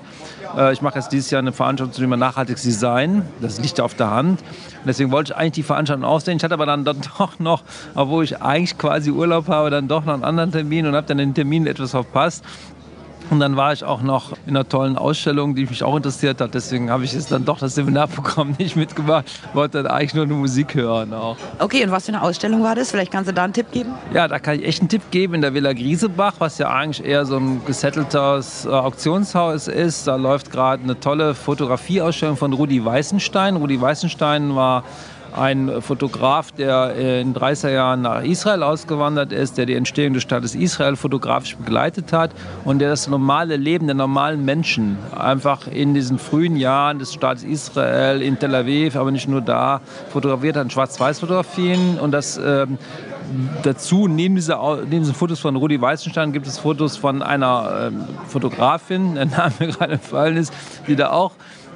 Äh, 0.58 0.74
ich 0.74 0.82
mache 0.82 1.00
jetzt 1.00 1.12
dieses 1.12 1.30
Jahr 1.30 1.40
eine 1.40 1.52
Veranstaltung 1.52 1.94
zum 1.94 2.04
Thema 2.04 2.18
nachhaltiges 2.18 2.64
Design. 2.64 3.28
Das 3.42 3.60
liegt 3.60 3.80
auf 3.80 3.94
der 3.94 4.10
Hand. 4.10 4.42
Und 4.42 4.88
deswegen 4.88 5.12
wollte 5.12 5.34
ich 5.34 5.38
eigentlich 5.38 5.54
die 5.54 5.64
Veranstaltung 5.64 6.06
ausdehnen. 6.06 6.38
Ich 6.38 6.44
hatte 6.44 6.56
aber 6.56 6.66
dann, 6.66 6.84
dann 6.84 6.98
doch 7.18 7.40
noch, 7.40 7.64
obwohl 7.96 8.24
ich 8.24 8.42
eigentlich 8.42 8.78
quasi 8.78 9.12
Urlaub 9.12 9.48
habe, 9.48 9.70
dann 9.70 9.88
doch 9.88 10.06
noch 10.06 10.14
einen 10.14 10.24
anderen 10.24 10.52
Termin 10.52 10.88
und 10.88 10.96
habe 10.96 11.08
dann 11.08 11.18
den 11.18 11.34
Termin 11.34 11.68
etwas 11.68 11.92
verpasst. 11.92 12.44
Und 13.30 13.40
dann 13.40 13.56
war 13.56 13.74
ich 13.74 13.84
auch 13.84 14.02
noch 14.02 14.34
in 14.46 14.56
einer 14.56 14.68
tollen 14.68 14.98
Ausstellung, 14.98 15.56
die 15.56 15.66
mich 15.66 15.84
auch 15.84 15.96
interessiert 15.96 16.42
hat. 16.42 16.54
Deswegen 16.54 16.90
habe 16.90 17.04
ich 17.04 17.14
jetzt 17.14 17.32
dann 17.32 17.46
doch 17.46 17.60
das 17.60 17.76
Seminarprogramm 17.76 18.56
nicht 18.60 18.76
mitgemacht. 18.76 19.26
Wollte 19.54 19.84
dann 19.84 19.92
eigentlich 19.92 20.14
nur 20.14 20.26
eine 20.26 20.34
Musik 20.34 20.76
hören 20.76 21.14
auch. 21.14 21.38
Okay, 21.60 21.84
und 21.84 21.92
was 21.92 22.06
für 22.06 22.14
eine 22.14 22.22
Ausstellung 22.22 22.64
war 22.64 22.76
das? 22.76 22.92
Vielleicht 22.92 23.12
kannst 23.12 23.30
du 23.30 23.34
da 23.34 23.44
einen 23.44 23.54
Tipp 23.54 23.72
geben? 23.72 23.94
Ja, 24.14 24.28
da 24.28 24.40
kann 24.40 24.60
ich 24.60 24.66
echt 24.66 24.82
einen 24.82 24.90
Tipp 24.90 25.04
geben. 25.12 25.34
In 25.36 25.42
der 25.42 25.54
Villa 25.54 25.74
Griesebach, 25.74 26.36
was 26.40 26.58
ja 26.58 26.70
eigentlich 26.70 27.06
eher 27.06 27.26
so 27.26 27.38
ein 27.38 27.62
gesetteltes 27.66 28.66
äh, 28.66 28.70
Auktionshaus 28.70 29.68
ist. 29.68 30.08
Da 30.08 30.16
läuft 30.16 30.52
gerade 30.52 30.84
eine 30.84 31.00
tolle 31.00 31.34
Fotografieausstellung 31.34 32.38
von 32.38 32.54
Rudi 32.54 32.84
Weißenstein. 32.84 33.56
Rudi 33.56 33.80
Weißenstein 33.80 34.56
war 34.56 34.84
ein 35.36 35.82
Fotograf, 35.82 36.52
der 36.52 36.96
in 36.96 37.34
30er 37.34 37.70
Jahren 37.70 38.02
nach 38.02 38.24
Israel 38.24 38.64
ausgewandert 38.64 39.32
ist, 39.32 39.58
der 39.58 39.66
die 39.66 39.76
Entstehung 39.76 40.14
des 40.14 40.24
Staates 40.24 40.56
Israel 40.56 40.96
fotografisch 40.96 41.56
begleitet 41.56 42.14
hat 42.14 42.32
und 42.66 42.80
der 42.80 42.90
das 42.90 43.08
normale 43.08 43.58
Leben 43.58 43.88
der 43.88 43.96
normalen 43.96 44.46
Menschen 44.46 44.98
einfach 45.16 45.68
in 45.68 45.94
diesen 45.94 46.20
frühen 46.20 46.56
Jahren 46.56 47.00
des 47.00 47.14
Staates 47.14 47.44
Israel, 47.44 48.22
in 48.22 48.40
Tel 48.40 48.54
Aviv, 48.56 48.96
aber 48.96 49.12
nicht 49.12 49.28
nur 49.28 49.42
da, 49.42 49.82
fotografiert 50.10 50.56
hat, 50.56 50.72
Schwarz-Weiß-Fotografien. 50.72 52.00
Und 52.00 52.12
das 52.12 52.38
ähm, 52.38 52.78
dazu, 53.64 54.08
neben, 54.08 54.36
dieser, 54.36 54.78
neben 54.82 55.02
diesen 55.02 55.16
Fotos 55.16 55.40
von 55.40 55.56
Rudi 55.56 55.80
Weißenstein, 55.80 56.34
gibt 56.34 56.48
es 56.48 56.60
Fotos 56.60 56.98
von 56.98 57.22
einer 57.22 57.88
ähm, 57.88 58.04
Fotografin, 58.28 59.16
der 59.16 59.26
Name 59.26 59.54
gerade 59.60 59.98
gefallen 59.98 60.38
ist, 60.38 60.54
die 60.88 60.96
da 60.96 61.12
auch 61.12 61.32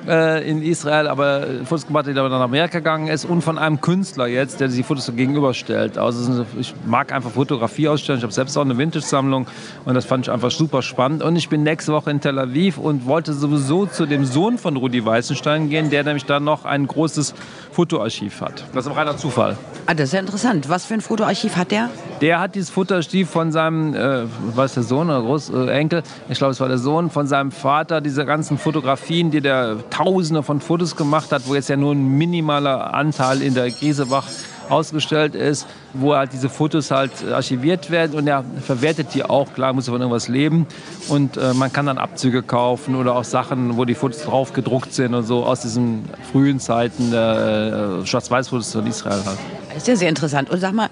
äh, 0.07 0.49
in 0.49 0.61
Israel, 0.61 1.07
aber 1.07 1.45
Fotos 1.65 1.87
gemacht, 1.87 2.07
die 2.07 2.13
dann 2.13 2.29
nach 2.29 2.41
Amerika 2.41 2.79
gegangen 2.79 3.07
ist 3.07 3.25
und 3.25 3.41
von 3.41 3.57
einem 3.57 3.81
Künstler 3.81 4.27
jetzt, 4.27 4.59
der 4.59 4.67
die 4.67 4.83
Fotos 4.83 5.11
gegenüberstellt. 5.15 5.97
Also 5.97 6.45
ich 6.59 6.73
mag 6.85 7.11
einfach 7.11 7.31
Fotografie 7.31 7.87
ausstellen. 7.87 8.19
Ich 8.19 8.23
habe 8.23 8.33
selbst 8.33 8.57
auch 8.57 8.61
eine 8.61 8.77
Vintage-Sammlung 8.77 9.47
und 9.85 9.93
das 9.93 10.05
fand 10.05 10.25
ich 10.25 10.31
einfach 10.31 10.51
super 10.51 10.81
spannend. 10.81 11.23
Und 11.23 11.35
ich 11.35 11.49
bin 11.49 11.63
nächste 11.63 11.93
Woche 11.93 12.11
in 12.11 12.21
Tel 12.21 12.37
Aviv 12.39 12.77
und 12.77 13.05
wollte 13.05 13.33
sowieso 13.33 13.85
zu 13.85 14.05
dem 14.05 14.25
Sohn 14.25 14.57
von 14.57 14.75
Rudi 14.77 15.05
Weißenstein 15.05 15.69
gehen, 15.69 15.89
der 15.89 16.03
nämlich 16.03 16.25
dann 16.25 16.43
noch 16.43 16.65
ein 16.65 16.87
großes 16.87 17.33
Fotoarchiv 17.77 18.41
hat. 18.41 18.63
Das 18.73 18.87
ist 18.87 18.91
ein 18.91 18.97
reiner 18.97 19.17
Zufall. 19.17 19.55
Ah, 19.85 19.93
das 19.93 20.07
ist 20.07 20.13
ja 20.13 20.19
interessant. 20.19 20.67
Was 20.67 20.85
für 20.85 20.95
ein 20.95 21.01
Fotoarchiv 21.01 21.55
hat 21.57 21.69
der? 21.69 21.91
Der 22.21 22.39
hat 22.39 22.55
dieses 22.55 22.71
Fotoarchiv 22.71 23.29
von 23.29 23.51
seinem, 23.51 23.93
äh, 23.93 24.23
was 24.55 24.73
der 24.73 24.81
Sohn 24.81 25.11
oder 25.11 25.21
Großenkel, 25.21 25.99
äh, 25.99 26.03
ich 26.27 26.39
glaube 26.39 26.53
es 26.53 26.59
war 26.59 26.69
der 26.69 26.79
Sohn, 26.79 27.11
von 27.11 27.27
seinem 27.27 27.51
Vater, 27.51 28.01
diese 28.01 28.25
ganzen 28.25 28.57
Fotografien, 28.57 29.29
die 29.29 29.41
der 29.41 29.75
Tausende 29.91 30.41
von 30.41 30.59
Fotos 30.59 30.95
gemacht 30.95 31.31
hat, 31.31 31.43
wo 31.45 31.53
jetzt 31.53 31.69
ja 31.69 31.77
nur 31.77 31.93
ein 31.93 32.17
minimaler 32.17 32.95
Anteil 32.95 33.43
in 33.43 33.53
der 33.53 33.69
Griesebach 33.69 34.25
ausgestellt 34.69 35.35
ist, 35.35 35.67
wo 35.93 36.15
halt 36.15 36.33
diese 36.33 36.49
Fotos 36.49 36.91
halt 36.91 37.11
archiviert 37.31 37.89
werden 37.89 38.17
und 38.17 38.27
er 38.27 38.43
verwertet 38.61 39.07
die 39.13 39.23
auch. 39.23 39.53
Klar, 39.53 39.73
muss 39.73 39.87
von 39.87 39.99
irgendwas 39.99 40.27
leben 40.27 40.67
und 41.09 41.37
äh, 41.37 41.53
man 41.53 41.71
kann 41.71 41.85
dann 41.85 41.97
Abzüge 41.97 42.43
kaufen 42.43 42.95
oder 42.95 43.15
auch 43.15 43.23
Sachen, 43.23 43.77
wo 43.77 43.85
die 43.85 43.95
Fotos 43.95 44.23
drauf 44.23 44.53
gedruckt 44.53 44.93
sind 44.93 45.13
und 45.13 45.23
so 45.23 45.45
aus 45.45 45.61
diesen 45.61 46.05
frühen 46.31 46.59
Zeiten 46.59 47.11
der 47.11 47.99
äh, 48.01 48.05
Schwarz-Weiß-Fotos 48.05 48.73
von 48.73 48.87
Israel 48.87 49.23
halt. 49.25 49.37
Das 49.69 49.77
ist 49.83 49.87
ja 49.87 49.95
sehr 49.95 50.09
interessant. 50.09 50.49
Und 50.49 50.59
sag 50.59 50.73
mal, 50.73 50.89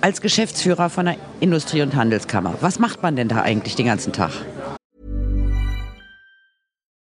als 0.00 0.20
Geschäftsführer 0.20 0.90
von 0.90 1.06
der 1.06 1.16
Industrie- 1.40 1.82
und 1.82 1.94
Handelskammer, 1.94 2.54
was 2.60 2.78
macht 2.78 3.02
man 3.02 3.14
denn 3.14 3.28
da 3.28 3.42
eigentlich 3.42 3.76
den 3.76 3.86
ganzen 3.86 4.12
Tag? 4.12 4.32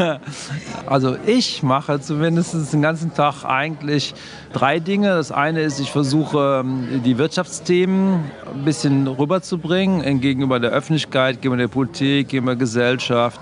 Also 0.86 1.16
ich 1.26 1.62
mache 1.62 2.00
zumindest 2.00 2.72
den 2.72 2.82
ganzen 2.82 3.14
Tag 3.14 3.44
eigentlich 3.44 4.14
drei 4.52 4.80
Dinge. 4.80 5.08
Das 5.08 5.32
eine 5.32 5.60
ist, 5.60 5.80
ich 5.80 5.90
versuche 5.90 6.62
ähm, 6.64 7.02
die 7.04 7.18
Wirtschaftsthemen 7.18 8.24
ein 8.52 8.64
bisschen 8.64 9.06
rüberzubringen 9.06 10.20
gegenüber 10.20 10.58
der 10.60 10.70
Öffentlichkeit, 10.70 11.36
gegenüber 11.42 11.58
der 11.58 11.68
Politik, 11.68 12.28
gegenüber 12.28 12.52
der 12.52 12.60
Gesellschaft. 12.60 13.40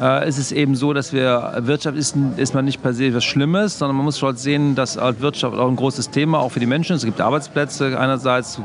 Äh, 0.00 0.24
es 0.24 0.38
ist 0.38 0.52
eben 0.52 0.74
so, 0.74 0.92
dass 0.92 1.12
wir 1.12 1.54
Wirtschaft 1.58 1.96
ist, 1.96 2.16
ist 2.36 2.54
man 2.54 2.64
nicht 2.64 2.82
per 2.82 2.92
se 2.94 3.06
etwas 3.06 3.24
Schlimmes, 3.24 3.78
sondern 3.78 3.96
man 3.96 4.04
muss 4.04 4.18
schon 4.18 4.36
sehen, 4.36 4.74
dass 4.74 4.96
halt 4.96 5.20
Wirtschaft 5.20 5.56
auch 5.56 5.68
ein 5.68 5.76
großes 5.76 6.10
Thema 6.10 6.40
auch 6.40 6.50
für 6.50 6.60
die 6.60 6.66
Menschen 6.66 6.96
ist. 6.96 7.02
Es 7.02 7.06
gibt 7.06 7.20
Arbeitsplätze 7.20 7.98
einerseits, 7.98 8.60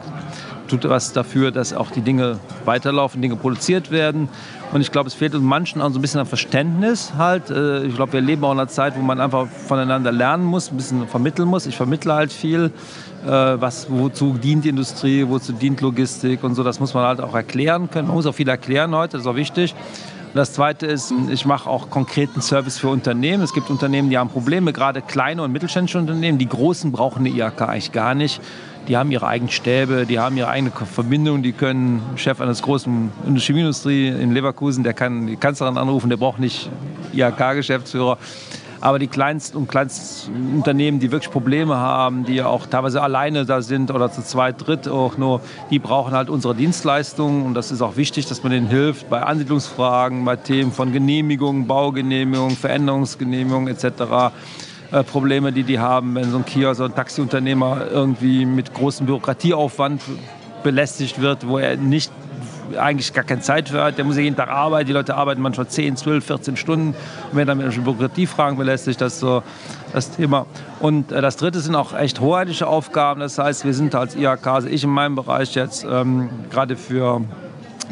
tut 0.68 0.88
was 0.88 1.14
dafür, 1.14 1.52
dass 1.52 1.74
auch 1.74 1.92
die 1.92 2.02
Dinge 2.02 2.40
weiterlaufen, 2.66 3.22
Dinge 3.22 3.36
produziert 3.36 3.92
werden. 3.92 4.30
Und 4.72 4.82
ich 4.82 4.92
glaube, 4.92 5.08
es 5.08 5.16
fehlt 5.16 5.34
uns 5.34 5.44
manchen 5.44 5.82
auch 5.82 5.90
so 5.90 5.98
ein 5.98 6.02
bisschen 6.02 6.20
an 6.20 6.28
Verständnis 6.28 7.14
halt. 7.18 7.50
Äh, 7.50 7.86
Ich 7.86 7.96
glaube, 7.96 8.14
wir 8.14 8.22
leben 8.22 8.44
auch 8.44 8.52
in 8.52 8.60
einer 8.60 8.68
Zeit, 8.68 8.96
wo 8.96 9.02
man 9.02 9.20
einfach 9.20 9.48
voneinander 9.48 10.12
lernen 10.12 10.46
muss, 10.46 10.72
ein 10.72 10.78
bisschen 10.78 11.08
vermitteln 11.08 11.48
muss. 11.48 11.66
Ich 11.66 11.76
vermittle 11.76 12.14
halt 12.14 12.32
viel, 12.32 12.72
äh, 13.26 13.30
was, 13.30 13.88
wozu 13.90 14.34
dient 14.34 14.66
die 14.66 14.70
Industrie, 14.70 15.26
wozu 15.28 15.54
dient 15.54 15.82
Logistik 15.82 16.44
und 16.44 16.54
so. 16.54 16.64
Das 16.64 16.80
muss 16.80 16.94
man 16.94 17.04
halt 17.04 17.20
auch 17.20 17.34
erklären 17.34 17.90
können. 17.90 18.08
Man 18.08 18.16
muss 18.16 18.28
auch 18.28 18.36
viel 18.36 18.48
erklären 18.48 18.94
heute, 18.96 19.14
das 19.14 19.22
ist 19.22 19.28
auch 19.28 19.36
wichtig. 19.36 19.74
Das 20.36 20.54
Zweite 20.54 20.86
ist, 20.86 21.12
ich 21.32 21.46
mache 21.46 21.68
auch 21.68 21.90
konkreten 21.90 22.42
Service 22.42 22.78
für 22.78 22.90
Unternehmen. 22.90 23.42
Es 23.42 23.54
gibt 23.54 23.72
Unternehmen, 23.72 24.12
die 24.12 24.18
haben 24.18 24.30
Probleme, 24.30 24.74
gerade 24.74 25.02
kleine 25.02 25.42
und 25.42 25.52
mittelständische 25.52 25.98
Unternehmen. 25.98 26.38
Die 26.38 26.48
großen 26.48 26.92
brauchen 26.92 27.26
eine 27.26 27.30
IHK 27.30 27.62
eigentlich 27.64 27.92
gar 27.92 28.14
nicht. 28.14 28.40
Die 28.88 28.96
haben 28.96 29.12
ihre 29.12 29.28
eigenen 29.28 29.52
Stäbe, 29.52 30.06
die 30.06 30.20
haben 30.20 30.38
ihre 30.38 30.50
eigene 30.50 30.72
Verbindung, 30.72 31.44
die 31.44 31.52
können 31.52 32.02
Chef 32.16 32.42
eines 32.42 32.62
großen 32.62 33.12
Chemieindustrie 33.38 34.08
in 34.08 34.32
Leverkusen, 34.32 34.84
der 34.84 34.94
kann 34.94 35.28
die 35.28 35.36
Kanzlerin 35.36 35.78
anrufen, 35.78 36.10
der 36.10 36.18
braucht 36.18 36.40
nicht 36.40 36.70
IHK-Geschäftsführer. 37.14 38.18
Aber 38.82 38.98
die 38.98 39.08
kleinsten 39.08 39.58
und 39.58 39.68
kleinsten 39.68 40.56
Unternehmen, 40.56 41.00
die 41.00 41.12
wirklich 41.12 41.32
Probleme 41.32 41.76
haben, 41.78 42.24
die 42.24 42.42
auch 42.42 42.66
teilweise 42.66 43.02
alleine 43.02 43.46
da 43.46 43.62
sind 43.62 43.92
oder 43.92 44.12
zu 44.12 44.24
zweit, 44.24 44.66
dritt 44.66 44.88
auch 44.88 45.18
nur, 45.18 45.42
die 45.70 45.80
brauchen 45.80 46.14
halt 46.14 46.30
unsere 46.30 46.56
Dienstleistungen. 46.56 47.46
Und 47.46 47.56
das 47.56 47.72
ist 47.72 47.82
auch 47.82 47.98
wichtig, 47.98 48.28
dass 48.28 48.44
man 48.44 48.52
denen 48.52 48.68
hilft 48.68 49.10
bei 49.10 49.22
Ansiedlungsfragen, 49.22 50.24
bei 50.24 50.38
Themen 50.38 50.72
von 50.72 50.94
Genehmigungen, 50.94 51.68
Baugenehmigungen, 51.68 52.56
Veränderungsgenehmigungen 52.56 53.68
etc. 53.68 54.32
Äh, 54.92 55.04
Probleme, 55.04 55.52
die 55.52 55.64
die 55.64 55.80
haben, 55.80 56.16
wenn 56.16 56.32
so 56.32 56.38
ein 56.38 56.46
Kiosk 56.46 56.80
oder 56.80 56.90
ein 56.90 56.96
Taxiunternehmer 56.96 57.88
irgendwie 57.92 58.46
mit 58.46 58.74
großem 58.74 59.06
Bürokratieaufwand 59.06 60.02
belästigt 60.64 61.22
wird, 61.22 61.48
wo 61.48 61.58
er 61.58 61.76
nicht 61.78 62.12
eigentlich 62.78 63.14
gar 63.14 63.24
keine 63.24 63.42
Zeit 63.42 63.70
für 63.70 63.84
hat. 63.84 63.98
Der 63.98 64.06
muss 64.06 64.18
ja 64.18 64.24
jeden 64.24 64.36
Tag 64.36 64.50
arbeiten. 64.50 64.88
Die 64.88 64.94
Leute 64.94 65.16
arbeiten 65.16 65.42
manchmal 65.42 65.68
10, 65.68 65.98
12, 65.98 66.26
14 66.26 66.58
Stunden. 66.58 66.90
Und 66.90 66.96
wenn 67.38 67.48
dann 67.48 67.58
mit 67.58 67.84
Bürokratiefragen 67.84 68.58
belästigt, 68.58 69.02
das 69.02 69.14
ist 69.14 69.20
so 69.20 69.44
das 69.94 70.12
Thema. 70.12 70.46
Und 70.80 71.12
äh, 71.12 71.22
das 71.22 71.38
dritte 71.38 71.60
sind 71.60 71.76
auch 71.76 71.94
echt 71.98 72.20
hoheitliche 72.20 72.68
Aufgaben. 72.68 73.20
Das 73.20 73.38
heißt, 73.38 73.66
wir 73.66 73.74
sind 73.74 73.96
als 73.96 74.16
IHK, 74.16 74.48
also 74.48 74.68
ich 74.68 74.84
in 74.84 74.90
meinem 74.90 75.16
Bereich 75.16 75.56
jetzt 75.56 75.86
ähm, 75.90 76.30
gerade 76.52 76.76
für 76.76 77.22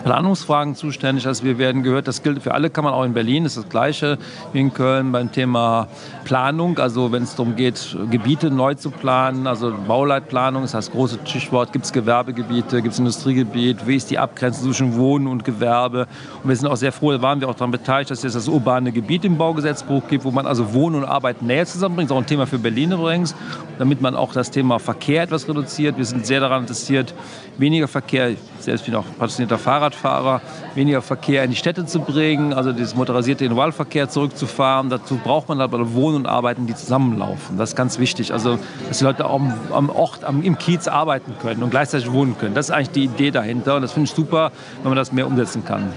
Planungsfragen 0.04 0.76
zuständig. 0.76 1.28
Also 1.28 1.44
wir 1.44 1.58
werden 1.58 1.84
gehört, 1.84 2.08
das 2.08 2.24
gilt 2.24 2.42
für 2.42 2.54
alle 2.54 2.70
Kammern, 2.70 2.94
auch 2.94 3.04
in 3.04 3.14
Berlin 3.14 3.46
ist 3.46 3.58
das 3.58 3.68
Gleiche 3.70 4.18
wie 4.54 4.60
in 4.60 4.74
Köln 4.74 5.12
beim 5.12 5.32
Thema 5.32 5.88
Planung. 6.24 6.80
Also 6.80 7.12
wenn 7.12 7.24
es 7.24 7.36
darum 7.36 7.56
geht, 7.56 7.98
Gebiete 8.10 8.52
neu 8.52 8.76
zu 8.76 8.92
planen, 8.92 9.48
also 9.48 9.74
Bauleitplanung, 9.88 10.62
das 10.62 10.74
heißt 10.74 10.92
große 10.92 11.20
Stichwort, 11.26 11.74
gibt 11.74 11.86
es 11.86 11.94
Gewerbegebiete, 11.94 12.82
gibt 12.82 12.94
es 12.94 13.00
Industriegebiet, 13.00 13.88
wie 13.88 13.96
ist 13.96 14.10
die 14.10 14.20
Abgrenzung 14.20 14.66
zwischen 14.66 14.96
Wohnen 14.98 15.28
und 15.28 15.44
Gewerbe. 15.44 16.08
Und 16.44 16.50
wir 16.50 16.56
sind 16.56 16.68
auch 16.68 16.76
sehr 16.76 16.92
froh, 16.92 17.12
da 17.12 17.22
waren 17.22 17.40
wir 17.40 17.50
auch 17.50 17.56
daran 17.56 17.72
beteiligt, 17.72 18.12
dass 18.12 18.24
es 18.24 18.34
das 18.34 18.48
urbane 18.48 18.92
Gebiet 18.92 19.26
im 19.26 19.38
Baugesetzbuch 19.38 20.08
gibt, 20.08 20.26
wo 20.26 20.32
man 20.32 20.46
also 20.46 20.74
Wohnen 20.74 20.96
und 20.96 21.06
Arbeit 21.06 21.42
näher 21.42 21.66
zusammenbringt. 21.66 22.10
Das 22.10 22.16
ist 22.16 22.18
auch 22.18 22.24
ein 22.24 22.28
Thema 22.28 22.48
für 22.48 22.60
Berlin 22.60 22.92
übrigens, 22.92 23.36
damit 23.78 24.02
man 24.02 24.16
auch 24.16 24.34
das 24.34 24.52
Thema 24.52 24.80
Verkehr 24.80 25.24
etwas 25.24 25.48
reduziert. 25.48 25.98
Wir 25.98 26.06
sind 26.06 26.26
sehr 26.26 26.40
daran 26.40 26.62
interessiert, 26.62 27.14
weniger 27.58 27.88
Verkehr, 27.88 28.32
ich 28.32 28.40
selbst 28.60 28.86
bin 28.86 28.96
auch 28.96 29.06
passionierter 29.18 29.58
Fahrradfahrer, 29.58 30.42
weniger 30.76 31.02
Verkehr 31.02 31.44
in 31.44 31.52
die 31.52 31.56
Städte 31.56 31.86
zu 31.86 32.00
bringen, 32.00 32.54
also 32.54 32.72
dieses 32.72 32.96
motorisierte 32.96 33.46
Individualverkehr 33.46 34.10
zurückzufahren. 34.10 34.90
Dazu 34.90 35.16
braucht 35.16 35.50
man 35.50 35.62
aber 35.62 35.94
Wohnen 35.94 36.18
und 36.18 36.26
Arbeiten, 36.26 36.68
die 36.68 36.76
zusammenlaufen. 36.76 37.58
Das 37.58 37.70
ist 37.70 37.76
ganz 37.76 38.00
wichtig. 38.00 38.34
Also, 38.34 38.60
dass 38.88 39.00
die 39.00 39.04
Leute 39.04 39.26
auch 39.26 39.36
am, 39.36 39.54
am 39.72 39.90
Ort, 39.90 40.24
am, 40.24 40.44
im 40.44 40.58
Kiez 40.58 40.88
arbeiten 40.88 41.36
können 41.42 41.64
und 41.64 41.70
gleichzeitig 41.70 42.12
wohnen 42.12 42.38
können. 42.38 42.56
Das 42.56 42.70
ist 42.70 42.72
eigentlich 42.72 42.92
die 42.92 43.04
Idee 43.06 43.32
dahinter 43.32 43.76
und 43.76 43.82
das 43.82 43.94
finde 43.94 44.10
ich 44.10 44.16
super, 44.16 44.52
wenn 44.82 44.90
man 44.90 44.98
das 44.98 45.12
mehr 45.12 45.28
umsetzen 45.28 45.64
kann. 45.66 45.94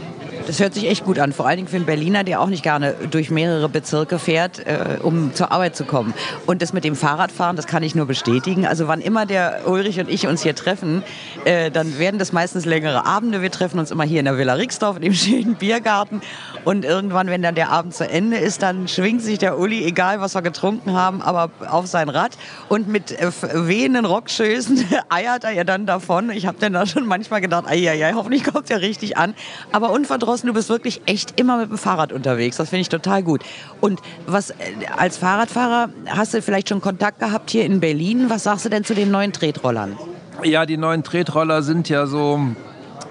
Das 0.46 0.58
hört 0.58 0.74
sich 0.74 0.88
echt 0.88 1.04
gut 1.04 1.18
an, 1.18 1.32
vor 1.32 1.46
allen 1.46 1.58
Dingen 1.58 1.68
für 1.68 1.76
einen 1.76 1.86
Berliner, 1.86 2.24
der 2.24 2.40
auch 2.40 2.48
nicht 2.48 2.62
gerne 2.62 2.94
durch 3.10 3.30
mehrere 3.30 3.68
Bezirke 3.68 4.18
fährt, 4.18 4.58
äh, 4.66 4.98
um 5.02 5.34
zur 5.34 5.52
Arbeit 5.52 5.76
zu 5.76 5.84
kommen. 5.84 6.14
Und 6.46 6.62
das 6.62 6.72
mit 6.72 6.82
dem 6.82 6.96
Fahrradfahren, 6.96 7.56
das 7.56 7.66
kann 7.66 7.82
ich 7.82 7.94
nur 7.94 8.06
bestätigen. 8.06 8.66
Also 8.66 8.88
wann 8.88 9.00
immer 9.00 9.26
der 9.26 9.62
Ulrich 9.66 10.00
und 10.00 10.08
ich 10.08 10.26
uns 10.26 10.42
hier 10.42 10.54
treffen, 10.54 11.02
äh, 11.44 11.70
dann 11.70 11.98
werden 11.98 12.18
das 12.18 12.32
meistens 12.32 12.64
längere 12.64 13.06
Abende. 13.06 13.42
Wir 13.42 13.50
treffen 13.50 13.78
uns 13.78 13.90
immer 13.90 14.04
hier 14.04 14.18
in 14.18 14.24
der 14.24 14.38
Villa 14.38 14.54
Rixdorf, 14.54 14.96
in 14.96 15.02
dem 15.02 15.14
schönen 15.14 15.54
Biergarten. 15.54 16.20
Und 16.64 16.84
irgendwann, 16.84 17.28
wenn 17.28 17.42
dann 17.42 17.54
der 17.54 17.70
Abend 17.70 17.94
zu 17.94 18.08
Ende 18.08 18.38
ist, 18.38 18.62
dann 18.62 18.88
schwingt 18.88 19.22
sich 19.22 19.38
der 19.38 19.58
Uli, 19.58 19.84
egal 19.84 20.20
was 20.20 20.34
wir 20.34 20.42
getrunken 20.42 20.94
haben, 20.94 21.22
aber 21.22 21.50
auf 21.68 21.86
sein 21.86 22.08
Rad. 22.08 22.32
Und 22.68 22.88
mit 22.88 23.12
äh, 23.12 23.30
wehenden 23.52 24.04
Rockschößen 24.04 24.84
eiert 25.10 25.44
er 25.44 25.52
ja 25.52 25.64
dann 25.64 25.86
davon. 25.86 26.30
Ich 26.30 26.46
habe 26.46 26.58
dann 26.58 26.72
da 26.72 26.86
schon 26.86 27.06
manchmal 27.06 27.40
gedacht, 27.40 27.66
ai, 27.66 28.12
hoffentlich 28.14 28.44
kommt 28.44 28.70
er 28.70 28.80
richtig 28.80 29.16
an. 29.16 29.34
Aber 29.70 29.90
unverdrossen, 29.90 30.29
du 30.36 30.52
bist 30.52 30.68
wirklich 30.68 31.02
echt 31.06 31.38
immer 31.40 31.58
mit 31.58 31.70
dem 31.70 31.78
Fahrrad 31.78 32.12
unterwegs. 32.12 32.56
Das 32.56 32.70
finde 32.70 32.82
ich 32.82 32.88
total 32.88 33.22
gut. 33.22 33.42
Und 33.80 34.00
was 34.26 34.50
äh, 34.50 34.54
als 34.96 35.18
Fahrradfahrer 35.18 35.90
hast 36.06 36.34
du 36.34 36.42
vielleicht 36.42 36.68
schon 36.68 36.80
Kontakt 36.80 37.18
gehabt 37.18 37.50
hier 37.50 37.64
in 37.64 37.80
Berlin? 37.80 38.26
Was 38.28 38.44
sagst 38.44 38.64
du 38.64 38.68
denn 38.68 38.84
zu 38.84 38.94
den 38.94 39.10
neuen 39.10 39.32
Tretrollern? 39.32 39.96
Ja, 40.42 40.66
die 40.66 40.76
neuen 40.76 41.02
Tretroller 41.02 41.62
sind 41.62 41.88
ja 41.88 42.06
so 42.06 42.40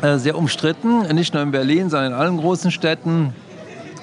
äh, 0.01 0.17
sehr 0.17 0.37
umstritten, 0.37 1.01
nicht 1.13 1.33
nur 1.33 1.43
in 1.43 1.51
Berlin, 1.51 1.89
sondern 1.89 2.13
in 2.13 2.17
allen 2.17 2.37
großen 2.37 2.71
Städten. 2.71 3.33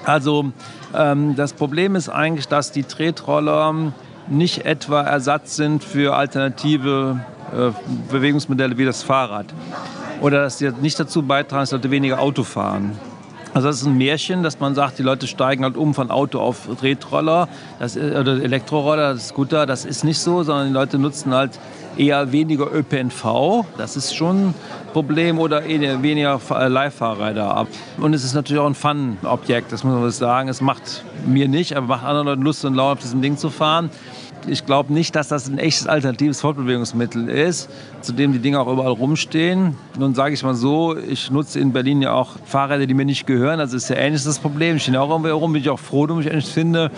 Also 0.05 0.51
ähm, 0.95 1.35
das 1.35 1.53
Problem 1.53 1.95
ist 1.95 2.07
eigentlich, 2.07 2.47
dass 2.47 2.71
die 2.71 2.83
Tretroller 2.83 3.93
nicht 4.29 4.65
etwa 4.65 5.01
Ersatz 5.01 5.55
sind 5.55 5.83
für 5.83 6.15
alternative 6.15 7.19
äh, 7.51 7.71
Bewegungsmodelle 8.11 8.77
wie 8.77 8.85
das 8.85 9.03
Fahrrad. 9.03 9.47
Oder 10.21 10.41
dass 10.41 10.57
sie 10.57 10.71
nicht 10.81 10.99
dazu 10.99 11.23
beitragen, 11.23 11.61
dass 11.61 11.71
Leute 11.71 11.91
weniger 11.91 12.19
Auto 12.19 12.43
fahren. 12.43 12.97
Also 13.57 13.69
das 13.69 13.81
ist 13.81 13.87
ein 13.87 13.97
Märchen, 13.97 14.43
dass 14.43 14.59
man 14.59 14.75
sagt, 14.75 14.99
die 14.99 15.01
Leute 15.01 15.25
steigen 15.25 15.63
halt 15.63 15.77
um 15.77 15.95
von 15.95 16.11
Auto 16.11 16.39
auf 16.39 16.67
Tretroller 16.79 17.49
das, 17.79 17.97
oder 17.97 18.33
Elektroroller, 18.39 19.17
Scooter. 19.17 19.65
Das 19.65 19.83
ist 19.83 20.03
nicht 20.03 20.19
so, 20.19 20.43
sondern 20.43 20.67
die 20.67 20.73
Leute 20.75 20.99
nutzen 20.99 21.33
halt 21.33 21.57
eher 21.97 22.31
weniger 22.31 22.71
ÖPNV. 22.71 23.65
Das 23.75 23.97
ist 23.97 24.15
schon 24.15 24.49
ein 24.49 24.53
Problem 24.93 25.39
oder 25.39 25.65
weniger 25.65 26.37
Fa- 26.37 26.67
Leihfahrräder 26.67 27.51
ab. 27.51 27.67
Und 27.99 28.13
es 28.13 28.23
ist 28.23 28.35
natürlich 28.35 28.61
auch 28.61 28.67
ein 28.67 28.75
Fun-Objekt, 28.75 29.71
das 29.71 29.83
muss 29.83 29.99
man 29.99 30.11
sagen. 30.11 30.49
Es 30.49 30.61
macht 30.61 31.03
mir 31.25 31.47
nicht, 31.47 31.75
aber 31.75 31.87
macht 31.87 32.05
anderen 32.05 32.27
Leuten 32.27 32.43
Lust 32.43 32.63
und 32.63 32.75
Laune, 32.75 32.91
auf 32.91 32.99
diesem 32.99 33.23
Ding 33.23 33.37
zu 33.37 33.49
fahren. 33.49 33.89
Ich 34.49 34.65
glaube 34.65 34.93
nicht, 34.93 35.13
dass 35.15 35.27
das 35.27 35.49
ein 35.49 35.57
echtes 35.57 35.87
alternatives 35.87 36.39
Fortbewegungsmittel 36.39 37.27
ist, 37.27 37.69
zu 37.99 38.13
dem 38.13 38.31
die 38.31 38.39
Dinge 38.39 38.61
auch 38.61 38.71
überall 38.71 38.93
rumstehen. 38.93 39.75
Nun 39.99 40.15
sage 40.15 40.33
ich 40.33 40.43
mal 40.43 40.55
so, 40.55 40.95
ich 40.95 41.29
nutze 41.29 41.59
in 41.59 41.73
Berlin 41.73 42.01
ja 42.01 42.13
auch 42.13 42.37
Fahrräder, 42.45 42.85
die 42.85 42.93
mir 42.93 43.03
nicht 43.03 43.27
gehören. 43.27 43.59
Also 43.59 43.75
ist 43.75 43.89
ja 43.89 43.97
ähnlich 43.97 44.23
das 44.23 44.39
Problem. 44.39 44.77
Ich 44.77 44.83
stehe 44.83 45.01
auch 45.01 45.09
irgendwo 45.09 45.35
rum, 45.35 45.51
bin 45.51 45.61
ich 45.61 45.69
auch 45.69 45.79
froh, 45.79 46.07
dass 46.07 46.19
ich 46.19 46.27
ehrlich 46.27 46.45
finde. 46.45 46.91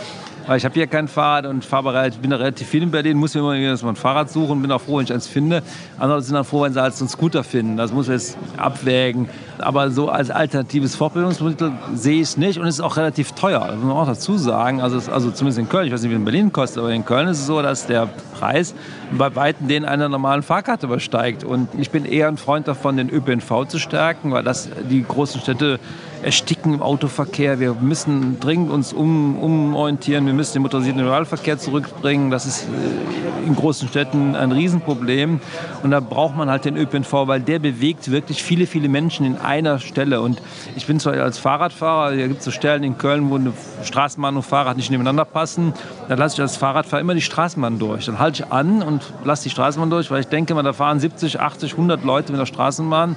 Weil 0.50 0.58
ich 0.58 0.66
habe 0.66 0.74
hier 0.74 0.88
kein 0.88 1.08
Fahrrad 1.08 1.46
und 1.46 1.64
ich 1.64 2.18
bin 2.18 2.32
da 2.32 2.38
relativ 2.38 2.68
viel 2.68 2.82
in 2.82 2.90
Berlin, 2.90 3.18
muss 3.18 3.36
mir 3.36 3.42
immer 3.42 3.52
mal 3.84 3.90
ein 3.90 3.96
Fahrrad 3.96 4.32
suchen 4.32 4.64
bin 4.64 4.72
auch 4.72 4.82
froh, 4.82 4.98
wenn 4.98 5.04
ich 5.04 5.14
eins 5.14 5.28
finde. 5.28 5.62
Andere 6.00 6.24
sind 6.24 6.34
dann 6.34 6.44
froh, 6.44 6.64
wenn 6.64 6.74
sie 6.74 6.82
halt 6.82 6.96
so 6.96 7.04
einen 7.04 7.10
Scooter 7.10 7.44
finden. 7.44 7.78
Das 7.78 7.94
muss 7.94 8.08
man 8.08 8.18
jetzt 8.18 8.36
abwägen. 8.58 9.30
Aber 9.60 9.92
so 9.92 10.10
als 10.10 10.32
alternatives 10.32 10.96
Fortbildungsmittel 10.96 11.72
sehe 11.94 12.16
ich 12.16 12.22
es 12.30 12.38
nicht 12.38 12.58
und 12.58 12.66
es 12.66 12.80
ist 12.80 12.82
auch 12.82 12.98
relativ 12.98 13.34
teuer. 13.34 13.60
Das 13.60 13.76
muss 13.76 13.84
man 13.84 13.98
auch 13.98 14.08
dazu 14.08 14.40
sagen. 14.40 14.82
Also, 14.82 15.12
also 15.12 15.30
zumindest 15.30 15.60
in 15.60 15.70
Köln, 15.70 15.86
ich 15.86 15.94
weiß 15.94 16.02
nicht, 16.02 16.10
wie 16.10 16.16
es 16.16 16.20
in 16.20 16.26
Berlin 16.26 16.52
kostet, 16.52 16.80
aber 16.80 16.92
in 16.94 17.06
Köln 17.06 17.28
ist 17.28 17.42
es 17.42 17.46
so, 17.46 17.62
dass 17.62 17.86
der 17.86 18.10
Preis 18.40 18.74
bei 19.12 19.36
Weitem 19.36 19.68
den 19.68 19.86
einer 19.86 20.10
normalen 20.10 20.42
Fahrkarte 20.42 20.88
übersteigt. 20.88 21.44
Und 21.44 21.68
ich 21.78 21.92
bin 21.92 22.06
eher 22.06 22.28
ein 22.28 22.38
Freund 22.38 22.68
davon, 22.68 22.98
den 22.98 23.12
ÖPNV 23.12 23.68
zu 23.68 23.78
stärken, 23.78 24.32
weil 24.32 24.44
das 24.44 24.68
die 24.90 25.04
großen 25.04 25.42
Städte 25.42 25.80
ersticken 26.24 26.74
im 26.76 26.82
Autoverkehr. 26.82 27.60
Wir 27.60 27.74
müssen 27.74 28.40
dringend 28.40 28.72
uns 28.72 28.94
um, 28.94 29.38
umorientieren. 29.38 30.26
Wir 30.26 30.34
müssen 30.34 30.54
den 30.54 30.62
motorisierten 30.64 31.00
Individualverkehr 31.00 31.58
zurückbringen. 31.58 32.30
Das 32.32 32.46
ist 32.46 32.64
äh, 32.64 33.48
in 33.48 33.56
großen 33.56 33.88
Städten 33.88 34.36
ein 34.36 34.52
Riesenproblem. 34.52 35.40
Und 35.84 35.92
da 35.92 36.00
braucht 36.00 36.36
man 36.36 36.50
halt 36.50 36.66
den 36.66 36.78
ÖPNV, 36.78 37.12
weil 37.28 37.42
der 37.42 37.60
bewegt 37.60 38.12
wirklich 38.12 38.44
viele, 38.44 38.68
viele 38.68 38.90
Menschen 38.90 39.26
in 39.26 39.38
einer 39.38 39.80
Stelle. 39.80 40.22
Und 40.22 40.42
ich 40.76 40.86
bin 40.86 41.00
zwar 41.00 41.14
als 41.14 41.38
Fahrradfahrer, 41.38 42.14
hier 42.14 42.28
gibt 42.28 42.40
es 42.40 42.46
so 42.46 42.52
Stellen 42.52 42.84
in 42.84 42.98
Köln, 42.98 43.30
wo 43.30 43.36
eine 43.36 43.54
Straßenbahn 43.84 44.36
und 44.36 44.44
Fahrrad 44.44 44.78
nicht 44.78 44.92
nebeneinander 44.92 45.26
passen. 45.26 45.74
Da 46.08 46.16
lasse 46.16 46.36
ich 46.36 46.42
als 46.42 46.58
Fahrradfahrer 46.58 47.02
immer 47.02 47.16
die 47.16 47.22
Straßenbahn 47.22 47.80
durch. 47.80 48.06
Dann 48.06 48.20
halte 48.20 48.44
ich 48.44 48.52
an 48.52 48.82
und 48.82 49.14
lasse 49.24 49.44
die 49.44 49.50
Straßenbahn 49.50 49.90
durch, 49.90 50.12
weil 50.12 50.22
ich 50.22 50.28
denke 50.28 50.54
mal, 50.54 50.64
da 50.64 50.74
fahren 50.74 51.00
70, 51.00 51.40
80, 51.40 51.74
100 51.74 52.04
Leute 52.04 52.32
mit 52.32 52.42
der 52.42 52.46
Straßenbahn. 52.46 53.16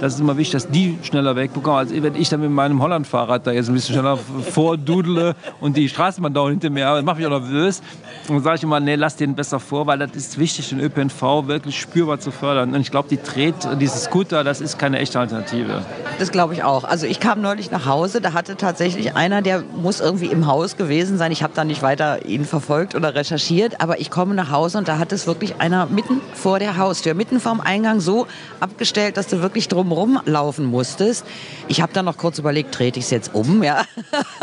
Das 0.00 0.14
ist 0.14 0.20
immer 0.20 0.36
wichtig, 0.36 0.52
dass 0.52 0.68
die 0.68 0.98
schneller 1.02 1.36
wegbekommen, 1.36 1.78
als 1.78 1.92
wenn 1.92 2.14
ich 2.16 2.28
dann 2.28 2.40
mit 2.40 2.50
meinem 2.50 2.82
Holland-Fahrrad 2.82 3.46
da 3.46 3.52
jetzt 3.52 3.68
ein 3.68 3.74
bisschen 3.74 3.94
schneller 3.94 4.16
vordudele 4.16 5.34
und 5.60 5.76
die 5.76 5.88
Straßenbahn 5.88 6.34
dauert 6.34 6.50
hinter 6.50 6.70
mir. 6.70 6.84
Das 6.86 7.04
macht 7.04 7.18
mich 7.18 7.26
auch 7.26 7.30
nervös. 7.30 7.80
Und 8.28 8.36
dann 8.36 8.42
sage 8.42 8.56
ich 8.56 8.62
immer, 8.62 8.80
nee, 8.80 8.96
lass 8.96 9.16
den 9.16 9.34
besser 9.34 9.60
vor, 9.60 9.86
weil 9.86 9.98
das 9.98 10.10
ist 10.12 10.38
wichtig, 10.38 10.68
den 10.70 10.80
ÖPNV 10.80 11.46
wirklich 11.46 11.80
spürbar 11.80 12.18
zu 12.18 12.30
fördern. 12.30 12.74
Und 12.74 12.80
ich 12.80 12.90
glaube, 12.90 13.08
die 13.08 13.18
Tret, 13.18 13.54
diese 13.80 13.98
Scooter, 13.98 14.44
das 14.44 14.60
ist 14.60 14.78
keine 14.78 14.98
echte 14.98 15.20
Alternative. 15.20 15.82
Das 16.18 16.30
glaube 16.30 16.54
ich 16.54 16.62
auch. 16.62 16.84
Also 16.84 17.06
ich 17.06 17.20
kam 17.20 17.40
neulich 17.40 17.70
nach 17.70 17.86
Hause, 17.86 18.20
da 18.20 18.32
hatte 18.32 18.56
tatsächlich 18.56 19.14
einer, 19.14 19.42
der 19.42 19.62
muss 19.80 20.00
irgendwie 20.00 20.26
im 20.26 20.46
Haus 20.46 20.76
gewesen 20.76 21.18
sein. 21.18 21.32
Ich 21.32 21.42
habe 21.42 21.52
da 21.54 21.64
nicht 21.64 21.82
weiter 21.82 22.24
ihn 22.24 22.44
verfolgt 22.44 22.94
oder 22.94 23.14
recherchiert, 23.14 23.80
aber 23.80 24.00
ich 24.00 24.10
komme 24.10 24.34
nach 24.34 24.50
Hause 24.50 24.78
und 24.78 24.88
da 24.88 24.98
hat 24.98 25.12
es 25.12 25.26
wirklich 25.26 25.60
einer 25.60 25.86
mitten 25.86 26.20
vor 26.34 26.58
der 26.58 26.76
Haustür, 26.76 27.14
mitten 27.14 27.40
vorm 27.40 27.60
Eingang 27.60 28.00
so 28.00 28.26
abgestellt, 28.60 29.16
dass 29.16 29.26
du 29.26 29.42
wirklich 29.42 29.68
drumherum 29.84 30.20
laufen 30.24 30.64
musstest. 30.64 31.24
Ich 31.68 31.80
habe 31.80 31.92
dann 31.92 32.04
noch 32.04 32.16
kurz 32.16 32.38
überlegt, 32.38 32.74
trete 32.74 32.98
ich 32.98 33.04
es 33.06 33.10
jetzt 33.10 33.34
um, 33.34 33.62
ja. 33.62 33.84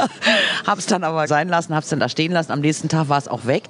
habe 0.67 0.79
es 0.79 0.85
dann 0.85 1.03
aber 1.03 1.27
sein 1.27 1.49
lassen, 1.49 1.73
habe 1.73 1.83
es 1.83 1.89
dann 1.89 1.99
da 1.99 2.09
stehen 2.09 2.31
lassen. 2.31 2.51
Am 2.51 2.61
nächsten 2.61 2.89
Tag 2.89 3.09
war 3.09 3.17
es 3.17 3.27
auch 3.27 3.45
weg. 3.45 3.63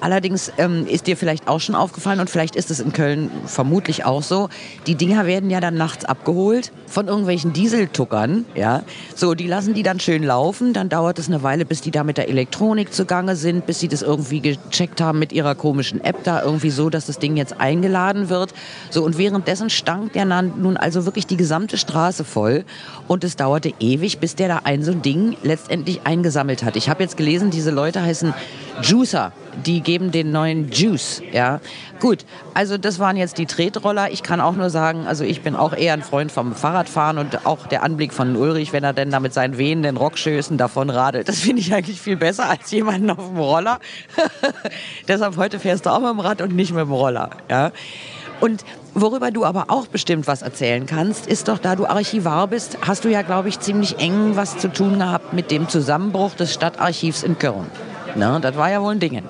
Allerdings 0.00 0.52
ähm, 0.58 0.86
ist 0.86 1.06
dir 1.06 1.16
vielleicht 1.16 1.48
auch 1.48 1.60
schon 1.60 1.74
aufgefallen 1.74 2.20
und 2.20 2.30
vielleicht 2.30 2.56
ist 2.56 2.70
es 2.70 2.80
in 2.80 2.92
Köln 2.92 3.30
vermutlich 3.46 4.04
auch 4.04 4.22
so, 4.22 4.48
die 4.86 4.94
Dinger 4.94 5.26
werden 5.26 5.50
ja 5.50 5.60
dann 5.60 5.74
nachts 5.74 6.04
abgeholt 6.04 6.72
von 6.86 7.08
irgendwelchen 7.08 7.52
Dieseltuckern, 7.52 8.46
ja. 8.54 8.82
So, 9.14 9.34
die 9.34 9.46
lassen 9.46 9.74
die 9.74 9.82
dann 9.82 10.00
schön 10.00 10.22
laufen, 10.22 10.72
dann 10.72 10.88
dauert 10.88 11.18
es 11.18 11.28
eine 11.28 11.42
Weile, 11.42 11.64
bis 11.64 11.80
die 11.80 11.90
da 11.90 12.04
mit 12.04 12.16
der 12.16 12.28
Elektronik 12.28 12.92
zugange 12.92 13.36
sind, 13.36 13.66
bis 13.66 13.80
sie 13.80 13.88
das 13.88 14.02
irgendwie 14.02 14.40
gecheckt 14.40 15.00
haben 15.00 15.18
mit 15.18 15.32
ihrer 15.32 15.54
komischen 15.54 16.02
App 16.02 16.24
da 16.24 16.42
irgendwie 16.42 16.70
so, 16.70 16.90
dass 16.90 17.06
das 17.06 17.18
Ding 17.18 17.36
jetzt 17.36 17.60
eingeladen 17.60 18.28
wird. 18.28 18.54
So, 18.90 19.04
und 19.04 19.18
währenddessen 19.18 19.70
stank 19.70 20.12
der 20.14 20.24
nun 20.24 20.76
also 20.76 21.04
wirklich 21.04 21.26
die 21.26 21.36
gesamte 21.36 21.76
Straße 21.76 22.24
voll 22.24 22.64
und 23.08 23.24
es 23.24 23.36
dauerte 23.36 23.72
ewig, 23.80 24.18
bis 24.18 24.34
der 24.34 24.48
da 24.48 24.60
ein 24.64 24.82
so 24.82 24.92
ein 24.92 25.02
Ding 25.02 25.36
letztendlich 25.42 26.00
eingesammelt 26.04 26.62
hat. 26.62 26.76
Ich 26.76 26.88
habe 26.88 27.02
jetzt 27.02 27.16
gelesen, 27.16 27.50
diese 27.50 27.70
Leute 27.70 28.02
heißen 28.02 28.32
Juicer. 28.82 29.32
Die 29.66 29.80
geben 29.80 30.10
den 30.10 30.30
neuen 30.30 30.70
Juice, 30.70 31.22
ja. 31.32 31.60
Gut, 31.98 32.24
also 32.54 32.78
das 32.78 32.98
waren 32.98 33.16
jetzt 33.16 33.36
die 33.36 33.46
Tretroller. 33.46 34.10
Ich 34.10 34.22
kann 34.22 34.40
auch 34.40 34.54
nur 34.54 34.70
sagen, 34.70 35.06
also 35.06 35.24
ich 35.24 35.42
bin 35.42 35.56
auch 35.56 35.74
eher 35.74 35.92
ein 35.92 36.02
Freund 36.02 36.30
vom 36.30 36.54
Fahrradfahren 36.54 37.18
und 37.18 37.46
auch 37.46 37.66
der 37.66 37.82
Anblick 37.82 38.12
von 38.12 38.36
Ulrich, 38.36 38.72
wenn 38.72 38.84
er 38.84 38.92
denn 38.92 39.10
da 39.10 39.20
mit 39.20 39.34
seinen 39.34 39.58
wehenden 39.58 39.96
Rockschößen 39.96 40.56
davon 40.56 40.88
radelt, 40.88 41.28
das 41.28 41.40
finde 41.40 41.62
ich 41.62 41.74
eigentlich 41.74 42.00
viel 42.00 42.16
besser 42.16 42.48
als 42.48 42.70
jemanden 42.70 43.10
auf 43.10 43.26
dem 43.26 43.38
Roller. 43.38 43.80
Deshalb 45.08 45.36
heute 45.36 45.58
fährst 45.58 45.84
du 45.84 45.90
auch 45.90 46.00
mit 46.00 46.10
dem 46.10 46.20
Rad 46.20 46.40
und 46.40 46.54
nicht 46.54 46.72
mit 46.72 46.82
dem 46.82 46.92
Roller, 46.92 47.30
ja. 47.50 47.72
Und 48.40 48.64
worüber 48.94 49.30
du 49.30 49.44
aber 49.44 49.66
auch 49.68 49.86
bestimmt 49.86 50.26
was 50.26 50.42
erzählen 50.42 50.86
kannst, 50.86 51.26
ist 51.26 51.48
doch, 51.48 51.58
da 51.58 51.76
du 51.76 51.86
Archivar 51.86 52.46
bist, 52.46 52.78
hast 52.86 53.04
du 53.04 53.10
ja, 53.10 53.22
glaube 53.22 53.50
ich, 53.50 53.60
ziemlich 53.60 53.98
eng 53.98 54.36
was 54.36 54.56
zu 54.56 54.72
tun 54.72 54.98
gehabt 54.98 55.34
mit 55.34 55.50
dem 55.50 55.68
Zusammenbruch 55.68 56.34
des 56.34 56.54
Stadtarchivs 56.54 57.22
in 57.22 57.38
Köln. 57.38 57.66
Na, 58.16 58.38
das 58.38 58.56
war 58.56 58.70
ja 58.70 58.82
wohl 58.82 58.92
ein 58.92 59.00
Ding. 59.00 59.22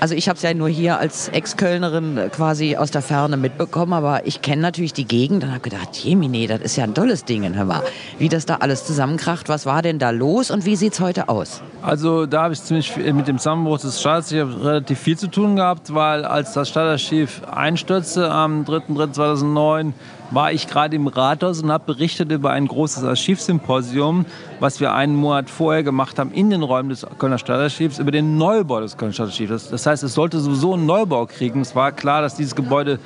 Also 0.00 0.14
ich 0.14 0.28
habe 0.28 0.36
es 0.36 0.42
ja 0.42 0.54
nur 0.54 0.68
hier 0.68 0.98
als 0.98 1.28
Ex-Kölnerin 1.28 2.18
äh, 2.18 2.28
quasi 2.28 2.76
aus 2.76 2.92
der 2.92 3.02
Ferne 3.02 3.36
mitbekommen, 3.36 3.92
aber 3.92 4.26
ich 4.26 4.42
kenne 4.42 4.62
natürlich 4.62 4.92
die 4.92 5.06
Gegend 5.06 5.42
und 5.42 5.50
habe 5.50 5.60
gedacht, 5.60 5.96
Jemine, 5.96 6.46
das 6.46 6.60
ist 6.60 6.76
ja 6.76 6.84
ein 6.84 6.94
tolles 6.94 7.24
Ding, 7.24 7.52
hör 7.52 7.64
mal. 7.64 7.82
Wie 8.16 8.28
das 8.28 8.46
da 8.46 8.56
alles 8.56 8.84
zusammenkracht, 8.84 9.48
was 9.48 9.66
war 9.66 9.82
denn 9.82 9.98
da 9.98 10.10
los 10.10 10.52
und 10.52 10.64
wie 10.64 10.76
sieht's 10.76 11.00
heute 11.00 11.28
aus? 11.28 11.62
Also 11.82 12.26
da 12.26 12.44
habe 12.44 12.54
ich 12.54 12.62
ziemlich 12.62 12.92
viel, 12.92 13.12
mit 13.12 13.26
dem 13.26 13.38
Zusammenbruch 13.38 13.80
des 13.80 14.00
Staatsarchivs 14.00 14.64
relativ 14.64 15.00
viel 15.00 15.18
zu 15.18 15.26
tun 15.26 15.56
gehabt, 15.56 15.92
weil 15.92 16.24
als 16.24 16.52
das 16.52 16.68
Stadtarchiv 16.68 17.42
einstürzte 17.50 18.30
am 18.30 18.62
3.3.2009, 18.64 19.92
war 20.30 20.52
ich 20.52 20.66
gerade 20.66 20.96
im 20.96 21.06
Rathaus 21.06 21.62
und 21.62 21.72
habe 21.72 21.84
berichtet 21.86 22.30
über 22.30 22.50
ein 22.50 22.66
großes 22.66 23.04
Archivsymposium, 23.04 24.26
was 24.60 24.80
wir 24.80 24.92
einen 24.92 25.16
Monat 25.16 25.50
vorher 25.50 25.82
gemacht 25.82 26.18
haben 26.18 26.32
in 26.32 26.50
den 26.50 26.62
Räumen 26.62 26.90
des 26.90 27.06
Kölner 27.18 27.38
Stadtarchivs 27.38 27.98
über 27.98 28.10
den 28.10 28.36
Neubau 28.36 28.80
des 28.80 28.96
Kölner 28.96 29.14
Stadtarchivs. 29.14 29.50
Das, 29.50 29.70
das 29.70 29.86
heißt, 29.86 30.02
es 30.02 30.14
sollte 30.14 30.40
sowieso 30.40 30.74
einen 30.74 30.86
Neubau 30.86 31.26
kriegen. 31.26 31.60
Es 31.60 31.74
war 31.74 31.92
klar, 31.92 32.20
dass 32.22 32.34
dieses 32.34 32.54
Gebäude 32.54 32.98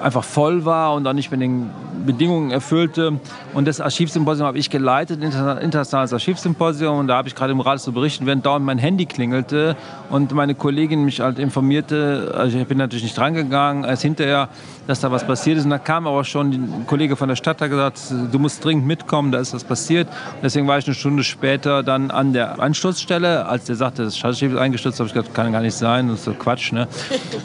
einfach 0.00 0.24
voll 0.24 0.64
war 0.64 0.94
und 0.94 1.06
auch 1.06 1.12
nicht 1.12 1.30
mit 1.30 1.40
den 1.40 1.70
Bedingungen 2.04 2.50
erfüllte. 2.50 3.18
Und 3.54 3.66
das 3.66 3.80
Archivsymposium 3.80 4.46
habe 4.46 4.58
ich 4.58 4.70
geleitet, 4.70 5.22
Inter- 5.22 5.60
internationales 5.60 6.12
Archivsymposium. 6.12 6.98
Und 6.98 7.08
da 7.08 7.16
habe 7.16 7.28
ich 7.28 7.34
gerade 7.34 7.52
im 7.52 7.60
Rat 7.60 7.80
zu 7.80 7.92
berichten, 7.92 8.26
während 8.26 8.46
dauernd 8.46 8.64
mein 8.64 8.78
Handy 8.78 9.06
klingelte 9.06 9.76
und 10.10 10.32
meine 10.32 10.54
Kollegin 10.54 11.04
mich 11.04 11.20
halt 11.20 11.38
informierte. 11.38 12.34
Also 12.36 12.58
ich 12.58 12.66
bin 12.66 12.78
natürlich 12.78 13.04
nicht 13.04 13.18
drangegangen, 13.18 13.84
erst 13.84 14.02
hinterher, 14.02 14.48
dass 14.86 15.00
da 15.00 15.10
was 15.10 15.26
passiert 15.26 15.58
ist. 15.58 15.64
Und 15.64 15.70
da 15.70 15.78
kam 15.78 16.06
aber 16.06 16.22
schon 16.24 16.52
ein 16.52 16.84
Kollege 16.86 17.16
von 17.16 17.28
der 17.28 17.36
Stadt, 17.36 17.60
der 17.60 17.68
gesagt, 17.68 18.00
du 18.30 18.38
musst 18.38 18.64
dringend 18.64 18.86
mitkommen, 18.86 19.32
da 19.32 19.38
ist 19.38 19.54
was 19.54 19.64
passiert. 19.64 20.06
Und 20.08 20.44
deswegen 20.44 20.68
war 20.68 20.78
ich 20.78 20.86
eine 20.86 20.94
Stunde 20.94 21.24
später 21.24 21.82
dann 21.82 22.10
an 22.10 22.32
der 22.32 22.60
Ansturzstelle. 22.60 23.46
Als 23.46 23.64
der 23.64 23.76
sagte, 23.76 24.04
das 24.04 24.16
Stadtarchiv 24.16 24.52
ist 24.52 24.58
eingestürzt, 24.58 25.00
habe 25.00 25.08
ich 25.08 25.14
gedacht, 25.14 25.34
kann 25.34 25.50
gar 25.52 25.62
nicht 25.62 25.74
sein, 25.74 26.08
das 26.08 26.18
ist 26.18 26.24
so 26.26 26.34
Quatsch. 26.34 26.72
Ne? 26.72 26.86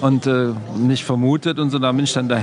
Und 0.01 0.27
äh, 0.27 0.49
nicht 0.77 1.03
vermutet 1.03 1.57
und 1.57 1.71
so, 1.71 1.79
da 1.79 1.91
bin 1.91 2.03
ich 2.03 2.13
dann 2.13 2.27
dahin. 2.29 2.40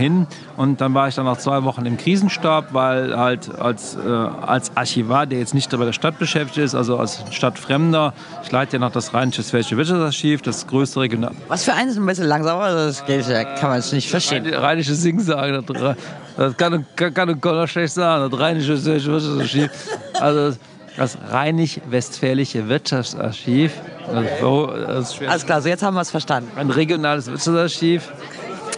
Und 0.57 0.81
dann 0.81 0.95
war 0.95 1.09
ich 1.09 1.15
dann 1.15 1.25
nach 1.25 1.39
zwei 1.39 1.63
Wochen 1.65 1.85
im 1.87 1.97
Krisenstab, 1.97 2.73
weil 2.73 3.17
halt 3.17 3.55
als, 3.59 3.97
äh, 3.97 4.09
als 4.09 4.77
Archivar, 4.77 5.27
der 5.27 5.39
jetzt 5.39 5.55
nicht 5.55 5.71
bei 5.71 5.85
der 5.85 5.93
Stadt 5.93 6.19
beschäftigt 6.19 6.59
ist, 6.59 6.75
also 6.75 6.99
als 6.99 7.23
Stadtfremder, 7.31 8.15
ich 8.45 8.51
leite 8.51 8.77
ja 8.77 8.79
noch 8.81 8.93
das 8.93 9.15
Rheinische-Westfälische 9.15 9.77
Wirtschaftsarchiv, 9.77 10.43
das 10.43 10.67
größte 10.67 11.01
Regional 11.01 11.33
Was 11.49 11.65
für 11.65 11.75
eines 11.75 11.97
ein 11.97 12.07
bisschen 12.07 12.27
langsamer, 12.27 12.71
das 12.71 13.05
kann 13.07 13.71
man 13.71 13.79
es 13.79 13.93
nicht 13.93 14.09
verstehen. 14.09 14.47
rheinische 14.55 14.95
Singsagen, 14.95 15.65
das, 15.67 15.97
das 16.37 16.57
kann, 16.57 16.87
kann, 16.97 17.15
kann 17.15 17.41
Gott 17.41 17.69
schlecht 17.69 17.95
sagen, 17.95 18.31
das 18.31 18.41
rheinische 18.41 18.73
Westfälische 18.75 19.13
Wirtschaftsarchiv. 19.13 19.71
Also 20.21 20.59
das 20.97 21.17
Rheinisch-Westfälische 21.31 22.69
Wirtschaftsarchiv, 22.69 23.73
das, 24.13 24.25
das 24.41 25.11
ist 25.11 25.17
schwer 25.17 25.31
Alles 25.31 25.47
klar, 25.47 25.63
so 25.63 25.69
jetzt 25.69 25.83
haben 25.83 25.95
wir 25.95 26.01
es 26.01 26.11
verstanden. 26.11 26.51
ein 26.57 26.71
regionales 26.71 27.27
Wirtschaftsarchiv 27.27 28.11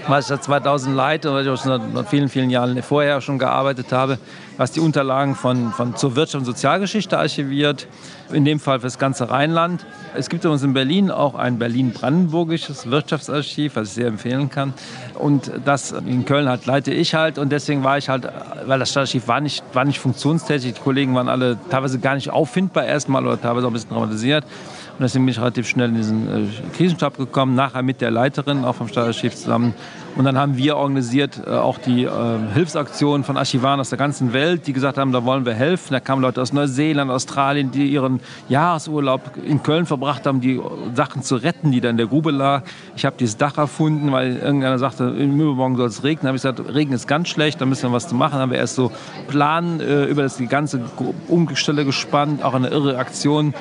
was 0.08 0.24
ich 0.24 0.28
seit 0.28 0.44
2000 0.44 0.94
leite 0.94 1.30
und 1.30 1.36
was 1.36 1.44
ich 1.44 1.50
auch 1.50 1.62
schon 1.62 1.94
seit 1.94 2.08
vielen, 2.08 2.28
vielen 2.28 2.50
Jahren 2.50 2.82
vorher 2.82 3.20
schon 3.20 3.38
gearbeitet 3.38 3.92
habe, 3.92 4.18
was 4.56 4.72
die 4.72 4.80
Unterlagen 4.80 5.34
von, 5.34 5.72
von 5.72 5.96
zur 5.96 6.16
Wirtschaft 6.16 6.40
und 6.40 6.44
Sozialgeschichte 6.44 7.18
archiviert, 7.18 7.86
in 8.32 8.44
dem 8.44 8.60
Fall 8.60 8.80
für 8.80 8.86
das 8.86 8.98
ganze 8.98 9.30
Rheinland. 9.30 9.86
Es 10.14 10.28
gibt 10.28 10.44
übrigens 10.44 10.62
in 10.62 10.72
Berlin 10.72 11.10
auch 11.10 11.34
ein 11.34 11.58
Berlin-Brandenburgisches 11.58 12.90
Wirtschaftsarchiv, 12.90 13.76
was 13.76 13.88
ich 13.88 13.94
sehr 13.94 14.08
empfehlen 14.08 14.50
kann. 14.50 14.74
Und 15.14 15.50
das 15.64 15.92
in 15.92 16.24
Köln 16.24 16.48
halt 16.48 16.66
leite 16.66 16.92
ich 16.92 17.14
halt 17.14 17.38
und 17.38 17.50
deswegen 17.50 17.84
war 17.84 17.98
ich 17.98 18.08
halt, 18.08 18.28
weil 18.66 18.78
das 18.78 18.90
Stadtarchiv 18.90 19.28
war 19.28 19.40
nicht, 19.40 19.62
war 19.72 19.84
nicht 19.84 20.00
funktionstätig, 20.00 20.74
die 20.74 20.80
Kollegen 20.80 21.14
waren 21.14 21.28
alle 21.28 21.58
teilweise 21.70 21.98
gar 21.98 22.14
nicht 22.14 22.30
auffindbar 22.30 22.84
erstmal 22.84 23.26
oder 23.26 23.40
teilweise 23.40 23.66
auch 23.66 23.70
ein 23.70 23.74
bisschen 23.74 23.90
traumatisiert. 23.90 24.44
Und 24.92 25.02
deswegen 25.02 25.24
bin 25.24 25.32
ich 25.32 25.40
relativ 25.40 25.68
schnell 25.68 25.90
in 25.90 25.96
diesen 25.96 26.28
äh, 26.28 26.46
Krisenstab 26.76 27.16
gekommen, 27.16 27.54
nachher 27.54 27.82
mit 27.82 28.00
der 28.00 28.10
Leiterin, 28.10 28.64
auch 28.64 28.74
vom 28.74 28.88
Stadtarchiv 28.88 29.34
zusammen. 29.34 29.74
Und 30.16 30.24
dann 30.24 30.36
haben 30.36 30.56
wir 30.56 30.76
organisiert 30.76 31.40
äh, 31.46 31.50
auch 31.50 31.78
die 31.78 32.04
äh, 32.04 32.10
Hilfsaktionen 32.52 33.24
von 33.24 33.36
Archivaren 33.36 33.80
aus 33.80 33.90
der 33.90 33.98
ganzen 33.98 34.32
Welt, 34.32 34.66
die 34.66 34.72
gesagt 34.72 34.98
haben, 34.98 35.12
da 35.12 35.24
wollen 35.24 35.46
wir 35.46 35.54
helfen. 35.54 35.92
Da 35.92 36.00
kamen 36.00 36.22
Leute 36.22 36.42
aus 36.42 36.52
Neuseeland, 36.52 37.10
Australien, 37.10 37.70
die 37.70 37.86
ihren 37.88 38.20
Jahresurlaub 38.48 39.20
in 39.44 39.62
Köln 39.62 39.86
verbracht 39.86 40.26
haben, 40.26 40.40
die 40.40 40.60
Sachen 40.94 41.22
zu 41.22 41.36
retten, 41.36 41.70
die 41.70 41.80
da 41.80 41.90
in 41.90 41.96
der 41.96 42.06
Grube 42.06 42.32
lag. 42.32 42.64
Ich 42.96 43.04
habe 43.04 43.16
dieses 43.18 43.36
Dach 43.36 43.56
erfunden, 43.56 44.12
weil 44.12 44.36
irgendeiner 44.36 44.78
sagte, 44.78 45.04
im 45.04 45.40
Übermorgen 45.40 45.76
soll 45.76 45.86
es 45.86 46.02
regnen. 46.02 46.22
Da 46.22 46.28
habe 46.28 46.36
ich 46.36 46.42
gesagt, 46.42 46.74
Regen 46.74 46.92
ist 46.92 47.06
ganz 47.06 47.28
schlecht, 47.28 47.60
da 47.60 47.66
müssen 47.66 47.84
wir 47.84 47.92
was 47.92 48.08
zu 48.08 48.14
machen. 48.14 48.32
Dann 48.32 48.42
haben 48.42 48.50
wir 48.50 48.58
erst 48.58 48.74
so 48.74 48.90
Plan 49.28 49.80
äh, 49.80 50.04
über 50.04 50.22
das, 50.22 50.36
die 50.36 50.46
ganze 50.46 50.80
Umstelle 51.28 51.84
gespannt, 51.84 52.42
auch 52.42 52.54
eine 52.54 52.68
irre 52.68 52.98
Aktion 52.98 53.54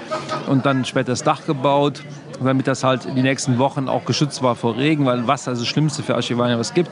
und 0.47 0.65
dann 0.65 0.85
später 0.85 1.11
das 1.11 1.23
Dach 1.23 1.45
gebaut 1.45 2.03
damit 2.47 2.67
das 2.67 2.83
halt 2.83 3.07
die 3.15 3.21
nächsten 3.21 3.57
Wochen 3.59 3.89
auch 3.89 4.05
geschützt 4.05 4.41
war 4.41 4.55
vor 4.55 4.77
Regen, 4.77 5.05
weil 5.05 5.27
Wasser 5.27 5.51
ist 5.51 5.59
das 5.59 5.67
Schlimmste 5.67 6.03
für 6.03 6.15
Archivarier, 6.15 6.57
was 6.57 6.67
es 6.67 6.73
gibt. 6.73 6.89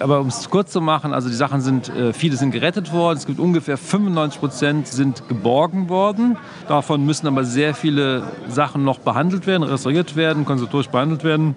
Aber 0.00 0.20
um 0.20 0.28
es 0.28 0.50
kurz 0.50 0.72
zu 0.72 0.80
machen, 0.80 1.12
also 1.12 1.28
die 1.28 1.34
Sachen 1.34 1.60
sind, 1.60 1.88
äh, 1.88 2.12
viele 2.12 2.36
sind 2.36 2.50
gerettet 2.50 2.92
worden. 2.92 3.18
Es 3.18 3.26
gibt 3.26 3.38
ungefähr 3.38 3.76
95 3.76 4.40
Prozent 4.40 4.88
sind 4.88 5.28
geborgen 5.28 5.88
worden. 5.88 6.36
Davon 6.68 7.04
müssen 7.04 7.26
aber 7.26 7.44
sehr 7.44 7.74
viele 7.74 8.24
Sachen 8.48 8.84
noch 8.84 8.98
behandelt 8.98 9.46
werden, 9.46 9.62
restauriert 9.62 10.16
werden, 10.16 10.44
konservatorisch 10.44 10.88
behandelt 10.88 11.24
werden. 11.24 11.56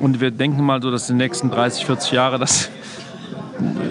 Und 0.00 0.20
wir 0.20 0.30
denken 0.30 0.64
mal 0.64 0.82
so, 0.82 0.90
dass 0.90 1.06
die 1.06 1.12
nächsten 1.12 1.50
30, 1.50 1.86
40 1.86 2.12
Jahre 2.12 2.38
das 2.38 2.70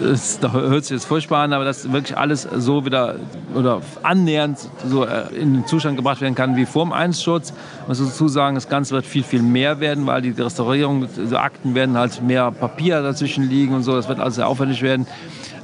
es 0.04 0.40
hört 0.42 0.86
sich 0.86 0.96
jetzt 0.96 1.06
furchtbar 1.06 1.44
an, 1.44 1.54
aber 1.54 1.66
dass 1.66 1.92
wirklich 1.92 2.18
alles 2.18 2.44
so 2.44 2.86
wieder 2.86 3.16
oder 3.56 3.82
annähernd 4.02 4.58
so 4.86 5.06
äh, 5.06 5.34
in 5.36 5.54
den 5.54 5.68
Zustand 5.68 5.98
gebracht 5.98 6.22
werden 6.22 6.36
kann 6.36 6.56
wie 6.56 6.66
vor 6.66 6.86
dem. 6.86 6.94
Ich 7.12 7.88
muss 7.88 8.00
dazu 8.00 8.28
sagen, 8.28 8.56
das 8.56 8.70
Ganze 8.70 8.94
wird 8.94 9.06
viel, 9.06 9.24
viel 9.24 9.42
mehr 9.42 9.80
werden, 9.80 10.06
weil 10.06 10.22
die 10.22 10.32
Restaurierung, 10.32 11.08
die 11.16 11.36
Akten 11.36 11.76
werden 11.76 11.98
halt 11.98 12.22
mehr 12.22 12.52
Papier 12.52 13.02
dazwischen 13.02 13.50
liegen 13.50 13.74
und 13.74 13.84
so. 13.84 13.96
Das 13.96 14.08
wird 14.08 14.20
also 14.20 14.36
sehr 14.36 14.48
aufwendig 14.48 14.82
werden. 14.82 15.08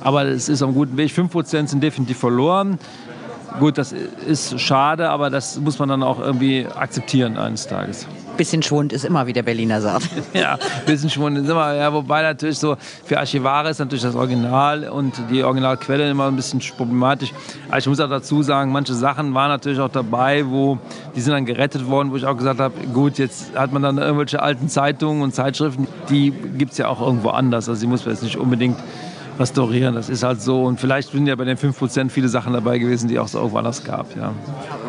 Aber 0.02 0.26
es 0.26 0.50
ist 0.50 0.64
einem 0.64 0.74
guten 0.74 0.98
Weg. 0.98 1.12
5% 1.12 1.68
sind 1.68 1.84
definitiv 1.84 2.18
verloren. 2.18 2.80
Gut, 3.60 3.78
das 3.78 3.94
ist 3.94 4.60
schade, 4.60 5.10
aber 5.10 5.30
das 5.30 5.60
muss 5.60 5.80
man 5.80 5.90
dann 5.90 6.04
auch 6.04 6.20
irgendwie 6.20 6.68
akzeptieren 6.68 7.38
eines 7.38 7.68
Tages 7.68 8.08
bisschen 8.40 8.64
Schwund 8.64 8.94
ist 8.94 9.04
immer, 9.04 9.28
wie 9.28 9.34
der 9.34 9.44
Berliner 9.44 9.82
sagt. 9.82 10.10
ja, 10.34 10.58
bisschen 10.86 11.10
Schwund 11.10 11.38
ist 11.38 11.50
immer. 11.50 11.76
Ja, 11.76 11.92
wobei 11.92 12.22
natürlich 12.22 12.58
so 12.58 12.78
für 13.04 13.20
Archivare 13.20 13.70
ist 13.70 13.80
natürlich 13.80 14.04
das 14.04 14.16
Original 14.16 14.88
und 14.88 15.14
die 15.30 15.44
Originalquelle 15.44 16.10
immer 16.10 16.28
ein 16.28 16.38
bisschen 16.38 16.62
problematisch. 16.78 17.34
Aber 17.68 17.80
ich 17.80 17.88
muss 17.88 18.00
auch 18.00 18.10
dazu 18.10 18.42
sagen, 18.42 18.72
manche 18.72 18.94
Sachen 18.94 19.34
waren 19.34 19.50
natürlich 19.50 19.80
auch 19.82 19.90
dabei, 19.90 20.46
wo 20.48 20.78
die 21.16 21.22
sind 21.22 21.34
dann 21.34 21.46
gerettet 21.46 21.86
worden, 21.88 22.12
wo 22.12 22.16
ich 22.16 22.26
auch 22.26 22.38
gesagt 22.38 22.62
habe, 22.62 22.74
gut, 22.94 23.18
jetzt 23.18 23.54
hat 23.56 23.74
man 23.74 23.82
dann 23.82 23.98
irgendwelche 23.98 24.42
alten 24.42 24.70
Zeitungen 24.70 25.22
und 25.22 25.36
Zeitschriften, 25.36 25.90
die 26.10 26.32
gibt 26.32 26.72
es 26.72 26.78
ja 26.78 26.88
auch 26.88 27.02
irgendwo 27.02 27.30
anders. 27.32 27.68
Also 27.68 27.82
die 27.82 27.88
muss 27.88 28.06
man 28.06 28.16
jetzt 28.16 28.24
nicht 28.24 28.38
unbedingt 28.38 28.78
restaurieren. 29.40 29.96
Das 29.96 30.10
ist 30.10 30.24
halt 30.24 30.42
so. 30.42 30.66
Und 30.66 30.80
vielleicht 30.80 31.12
sind 31.12 31.28
ja 31.28 31.36
bei 31.36 31.46
den 31.46 31.58
5% 31.58 32.10
viele 32.10 32.28
Sachen 32.28 32.54
dabei 32.54 32.78
gewesen, 32.78 33.08
die 33.08 33.20
auch 33.20 33.28
so 33.28 33.40
irgendwo 33.40 33.58
anders 33.58 33.84
gab. 33.84 34.16
Ja. 34.16 34.34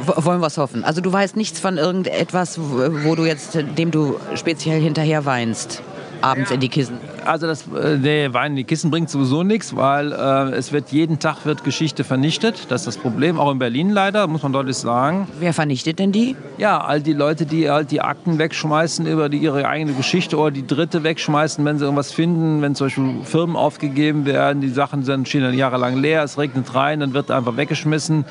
Wollen 0.07 0.41
wir 0.41 0.47
es 0.47 0.59
hoffen. 0.59 0.85
Also 0.85 1.01
du 1.01 1.13
weißt 1.13 1.37
nichts 1.37 1.61
von 1.61 1.79
irgendetwas, 1.79 2.59
wo 2.59 3.15
du 3.15 3.25
jetzt, 3.25 3.59
dem 3.79 3.91
du 3.91 4.17
speziell 4.35 4.81
hinterher 4.81 5.25
weinst 5.25 5.83
abends 6.23 6.51
in 6.51 6.61
die 6.61 6.69
Kissen? 6.69 6.99
Also 7.25 7.47
das 7.47 7.67
äh, 7.69 7.97
nee, 7.97 8.33
Wein 8.33 8.53
in 8.53 8.57
die 8.57 8.65
Kissen 8.65 8.91
bringt 8.91 9.11
sowieso 9.11 9.43
nichts, 9.43 9.77
weil 9.77 10.13
äh, 10.13 10.57
es 10.57 10.73
wird 10.73 10.91
jeden 10.93 11.19
Tag 11.19 11.45
wird 11.45 11.65
Geschichte 11.65 12.05
vernichtet. 12.05 12.67
Das 12.71 12.83
ist 12.83 12.87
das 12.87 12.99
Problem, 12.99 13.39
auch 13.39 13.51
in 13.51 13.59
Berlin 13.59 13.91
leider, 13.91 14.27
muss 14.27 14.43
man 14.43 14.53
deutlich 14.53 14.77
sagen. 14.77 15.29
Wer 15.39 15.53
vernichtet 15.53 15.99
denn 15.99 16.13
die? 16.13 16.37
Ja, 16.59 16.81
all 16.81 17.01
die 17.01 17.13
Leute, 17.13 17.47
die 17.47 17.71
halt 17.71 17.91
die 17.91 18.01
Akten 18.01 18.39
wegschmeißen 18.39 19.07
über 19.07 19.29
die, 19.29 19.39
ihre 19.39 19.69
eigene 19.69 19.93
Geschichte 19.93 20.37
oder 20.37 20.51
die 20.51 20.67
dritte 20.67 21.03
wegschmeißen, 21.03 21.65
wenn 21.65 21.79
sie 21.79 21.85
irgendwas 21.85 22.13
finden, 22.13 22.63
wenn 22.63 22.75
zum 22.75 22.87
Beispiel 22.87 23.25
Firmen 23.25 23.57
aufgegeben 23.57 24.27
werden, 24.27 24.61
die 24.61 24.71
Sachen 24.71 25.03
sind, 25.05 25.29
stehen 25.29 25.43
dann 25.43 25.55
jahrelang 25.55 25.97
leer, 25.97 26.23
es 26.23 26.39
regnet 26.39 26.75
rein, 26.75 27.01
dann 27.01 27.15
wird 27.15 27.31
einfach 27.31 27.57
weggeschmissen. 27.57 28.25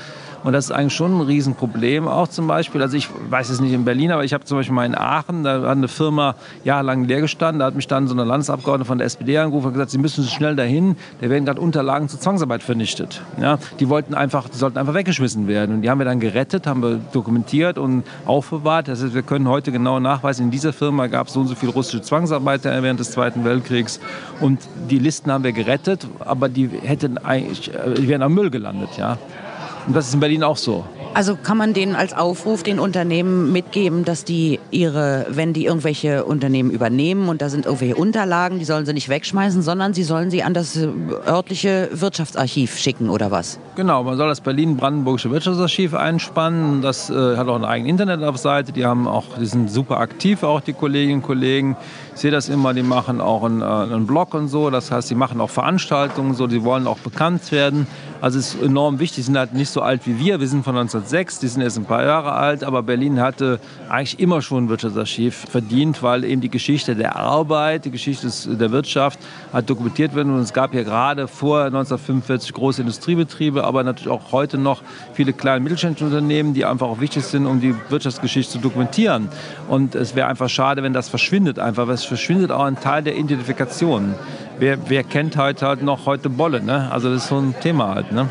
Und 0.44 0.54
das 0.54 0.66
ist 0.66 0.72
eigentlich 0.72 0.94
schon 0.94 1.18
ein 1.18 1.22
Riesenproblem 1.22 2.08
auch 2.08 2.28
zum 2.28 2.48
Beispiel. 2.48 2.82
Also 2.82 2.96
ich 2.96 3.10
weiß 3.30 3.50
es 3.50 3.60
nicht 3.60 3.74
in 3.74 3.84
Berlin, 3.84 4.12
aber 4.12 4.24
ich 4.24 4.34
habe 4.34 4.46
zum 4.46 4.58
Beispiel 4.58 4.74
mal 4.74 4.86
in 4.86 4.96
Aachen, 4.96 5.44
da 5.44 5.62
hat 5.62 5.66
eine 5.66 5.88
Firma 5.88 6.36
jahrelang 6.64 7.04
leer 7.04 7.22
gestanden. 7.22 7.60
Da 7.60 7.66
hat 7.66 7.76
mich 7.76 7.88
dann 7.88 8.08
so 8.08 8.14
eine 8.14 8.24
Landesabgeordnete 8.24 8.79
von 8.86 8.98
der 8.98 9.08
SPD 9.08 9.38
angerufen 9.38 9.68
und 9.68 9.74
gesagt, 9.74 9.92
sie 9.92 9.98
müssen 9.98 10.24
schnell 10.26 10.56
dahin. 10.56 10.96
Da 11.22 11.30
werden 11.30 11.46
gerade 11.46 11.62
Unterlagen 11.62 12.10
zur 12.10 12.20
Zwangsarbeit 12.20 12.64
vernichtet. 12.64 13.22
Ja, 13.42 13.58
die 13.80 13.90
wollten 13.90 14.14
einfach, 14.14 14.50
die 14.50 14.58
sollten 14.58 14.78
einfach 14.78 14.94
weggeschmissen 14.94 15.48
werden. 15.48 15.76
Und 15.76 15.82
die 15.82 15.90
haben 15.90 16.00
wir 16.00 16.06
dann 16.06 16.20
gerettet, 16.20 16.68
haben 16.68 16.82
wir 16.82 17.00
dokumentiert 17.12 17.78
und 17.78 18.04
aufbewahrt. 18.26 18.88
Das 18.88 19.04
heißt, 19.04 19.14
wir 19.14 19.24
können 19.24 19.48
heute 19.48 19.72
genau 19.72 20.00
nachweisen, 20.00 20.46
in 20.46 20.52
dieser 20.52 20.74
Firma 20.74 21.08
gab 21.08 21.28
es 21.28 21.34
so 21.34 21.42
und 21.42 21.48
so 21.48 21.56
viele 21.56 21.72
russische 21.72 22.02
Zwangsarbeiter 22.02 22.82
während 22.84 23.00
des 23.00 23.12
Zweiten 23.12 23.44
Weltkriegs. 23.46 24.00
Und 24.40 24.60
die 24.90 25.00
Listen 25.00 25.32
haben 25.32 25.44
wir 25.44 25.54
gerettet, 25.54 26.08
aber 26.20 26.50
die 26.50 26.68
hätten 26.68 27.18
eigentlich, 27.18 27.74
äh, 27.74 27.94
die 27.96 28.08
wären 28.08 28.22
am 28.22 28.34
Müll 28.34 28.50
gelandet. 28.50 28.90
Ja. 28.98 29.18
Und 29.88 29.96
das 29.96 30.08
ist 30.08 30.14
in 30.14 30.20
Berlin 30.20 30.44
auch 30.44 30.58
so. 30.58 30.86
Also 31.14 31.36
kann 31.36 31.58
man 31.58 31.74
denen 31.74 31.96
als 31.96 32.14
Aufruf 32.14 32.64
den 32.64 32.80
Unternehmen 32.80 33.52
mitgeben, 33.52 34.06
dass 34.06 34.24
die 34.24 34.60
ihre, 34.72 35.26
wenn 35.30 35.54
die 35.54 35.66
irgendwelche 35.66 36.24
Unternehmen 36.24 36.72
übernehmen 36.72 37.30
und 37.30 37.42
da 37.42 37.50
sind 37.50 37.66
irgendwelche 37.66 37.96
Unterlagen, 37.96 38.60
die 38.60 38.66
sollen 38.66 38.86
sie 38.86 38.94
nicht 38.94 39.10
wegschmeißen, 39.10 39.62
sondern 39.62 39.94
sie 39.94 40.04
sollen 40.04 40.30
sie 40.30 40.44
an 40.44 40.54
das 40.54 40.78
örtliche 40.78 41.90
Wirtschaftsarchiv 41.92 42.78
schicken 42.78 43.10
oder 43.10 43.32
was? 43.32 43.60
Genau, 43.80 44.04
man 44.04 44.18
soll 44.18 44.28
das 44.28 44.42
Berlin-Brandenburgische 44.42 45.32
Wirtschaftsarchiv 45.32 45.94
einspannen. 45.94 46.82
Das 46.82 47.10
äh, 47.10 47.38
hat 47.38 47.48
auch 47.48 47.56
eine 47.56 47.70
eigene 47.70 47.90
Internetseite. 47.90 48.74
Die 48.74 48.86
die 48.86 49.46
sind 49.46 49.72
super 49.72 50.02
aktiv, 50.02 50.44
auch 50.44 50.60
die 50.60 50.74
Kolleginnen 50.74 51.22
und 51.22 51.22
Kollegen. 51.22 51.78
Ich 52.14 52.20
sehe 52.20 52.30
das 52.30 52.50
immer, 52.50 52.74
die 52.74 52.84
machen 52.84 53.22
auch 53.22 53.46
einen, 53.46 53.62
äh, 53.62 53.64
einen 53.64 54.06
Blog 54.06 54.34
und 54.34 54.50
so. 54.50 54.70
Das 54.70 54.92
heißt, 54.92 55.10
die 55.10 55.16
machen 55.16 55.40
auch 55.40 55.50
Veranstaltungen, 55.50 56.34
so, 56.34 56.46
die 56.48 56.66
wollen 56.66 56.88
auch 56.88 56.98
bekannt 56.98 57.54
werden. 57.54 57.88
Also 58.20 58.38
es 58.38 58.56
ist 58.56 58.62
enorm 58.62 59.00
wichtig. 59.00 59.16
Die 59.16 59.22
sind 59.22 59.38
halt 59.38 59.54
nicht 59.54 59.70
so 59.70 59.82
alt 59.82 60.02
wie 60.06 60.20
wir. 60.20 60.42
Wir 60.42 60.48
sind 60.50 60.66
von 60.66 60.76
1906, 60.76 61.40
die 61.40 61.48
sind 61.48 61.62
erst 61.62 61.78
ein 61.78 61.86
paar 61.86 62.04
Jahre 62.04 62.34
alt. 62.34 62.66
Aber 62.66 62.84
Berlin 62.84 63.22
hatte 63.22 63.62
eigentlich 63.88 64.20
immer 64.20 64.42
schon 64.42 64.66
ein 64.66 64.70
Wirtschaftsarchiv 64.70 65.46
verdient, 65.50 66.04
weil 66.04 66.26
eben 66.26 66.42
die 66.42 66.50
Geschichte 66.50 66.98
der 66.98 67.16
Arbeit, 67.16 67.86
die 67.86 67.92
Geschichte 67.92 68.30
der 68.58 68.72
Wirtschaft 68.72 69.20
hat 69.54 69.70
dokumentiert 69.70 70.16
werden. 70.16 70.34
Und 70.34 70.42
es 70.42 70.52
gab 70.52 70.74
ja 70.74 70.84
gerade 70.84 71.30
vor 71.30 71.64
1945 71.64 72.52
große 72.54 72.82
Industriebetriebe, 72.82 73.64
aber 73.70 73.84
natürlich 73.84 74.10
auch 74.10 74.34
heute 74.34 74.58
noch 74.58 74.82
viele 75.14 75.32
kleine 75.32 75.62
mittelständische 75.62 76.06
Unternehmen, 76.06 76.54
die 76.54 76.66
einfach 76.66 76.88
auch 76.88 77.00
wichtig 77.00 77.24
sind, 77.24 77.46
um 77.46 77.62
die 77.62 77.74
Wirtschaftsgeschichte 77.90 78.54
zu 78.54 78.60
dokumentieren. 78.60 79.30
Und 79.70 79.96
es 79.96 80.16
wäre 80.16 80.28
einfach 80.28 80.50
schade, 80.50 80.84
wenn 80.84 80.94
das 80.94 81.08
verschwindet 81.08 81.60
einfach, 81.60 81.88
weil 81.88 81.94
es 81.94 82.04
verschwindet 82.04 82.52
auch 82.52 82.64
ein 82.64 82.80
Teil 82.80 83.04
der 83.04 83.16
Identifikation 83.16 84.16
wer, 84.60 84.90
wer 84.90 85.04
kennt 85.04 85.38
heute 85.38 85.68
halt 85.68 85.82
noch 85.82 86.06
heute 86.06 86.30
Bolle? 86.30 86.62
Ne? 86.62 86.92
Also 86.92 87.12
das 87.12 87.24
ist 87.24 87.30
so 87.30 87.38
ein 87.38 87.56
Thema 87.62 87.96
halt. 87.96 88.12
Ne? 88.12 88.30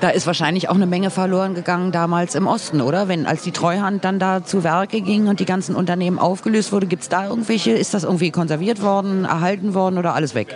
Da 0.00 0.10
ist 0.10 0.26
wahrscheinlich 0.26 0.68
auch 0.68 0.74
eine 0.74 0.86
Menge 0.86 1.10
verloren 1.10 1.54
gegangen 1.54 1.90
damals 1.90 2.34
im 2.34 2.46
Osten, 2.46 2.82
oder? 2.82 3.08
Wenn 3.08 3.24
als 3.24 3.42
die 3.42 3.52
Treuhand 3.52 4.04
dann 4.04 4.18
da 4.18 4.44
zu 4.44 4.62
Werke 4.62 5.00
ging 5.00 5.26
und 5.26 5.40
die 5.40 5.46
ganzen 5.46 5.74
Unternehmen 5.74 6.18
aufgelöst 6.18 6.72
wurde, 6.72 6.86
gibt 6.86 7.02
es 7.02 7.08
da 7.08 7.28
irgendwelche? 7.28 7.70
Ist 7.70 7.94
das 7.94 8.04
irgendwie 8.04 8.30
konserviert 8.30 8.82
worden, 8.82 9.24
erhalten 9.24 9.72
worden 9.72 9.96
oder 9.96 10.14
alles 10.14 10.34
weg? 10.34 10.54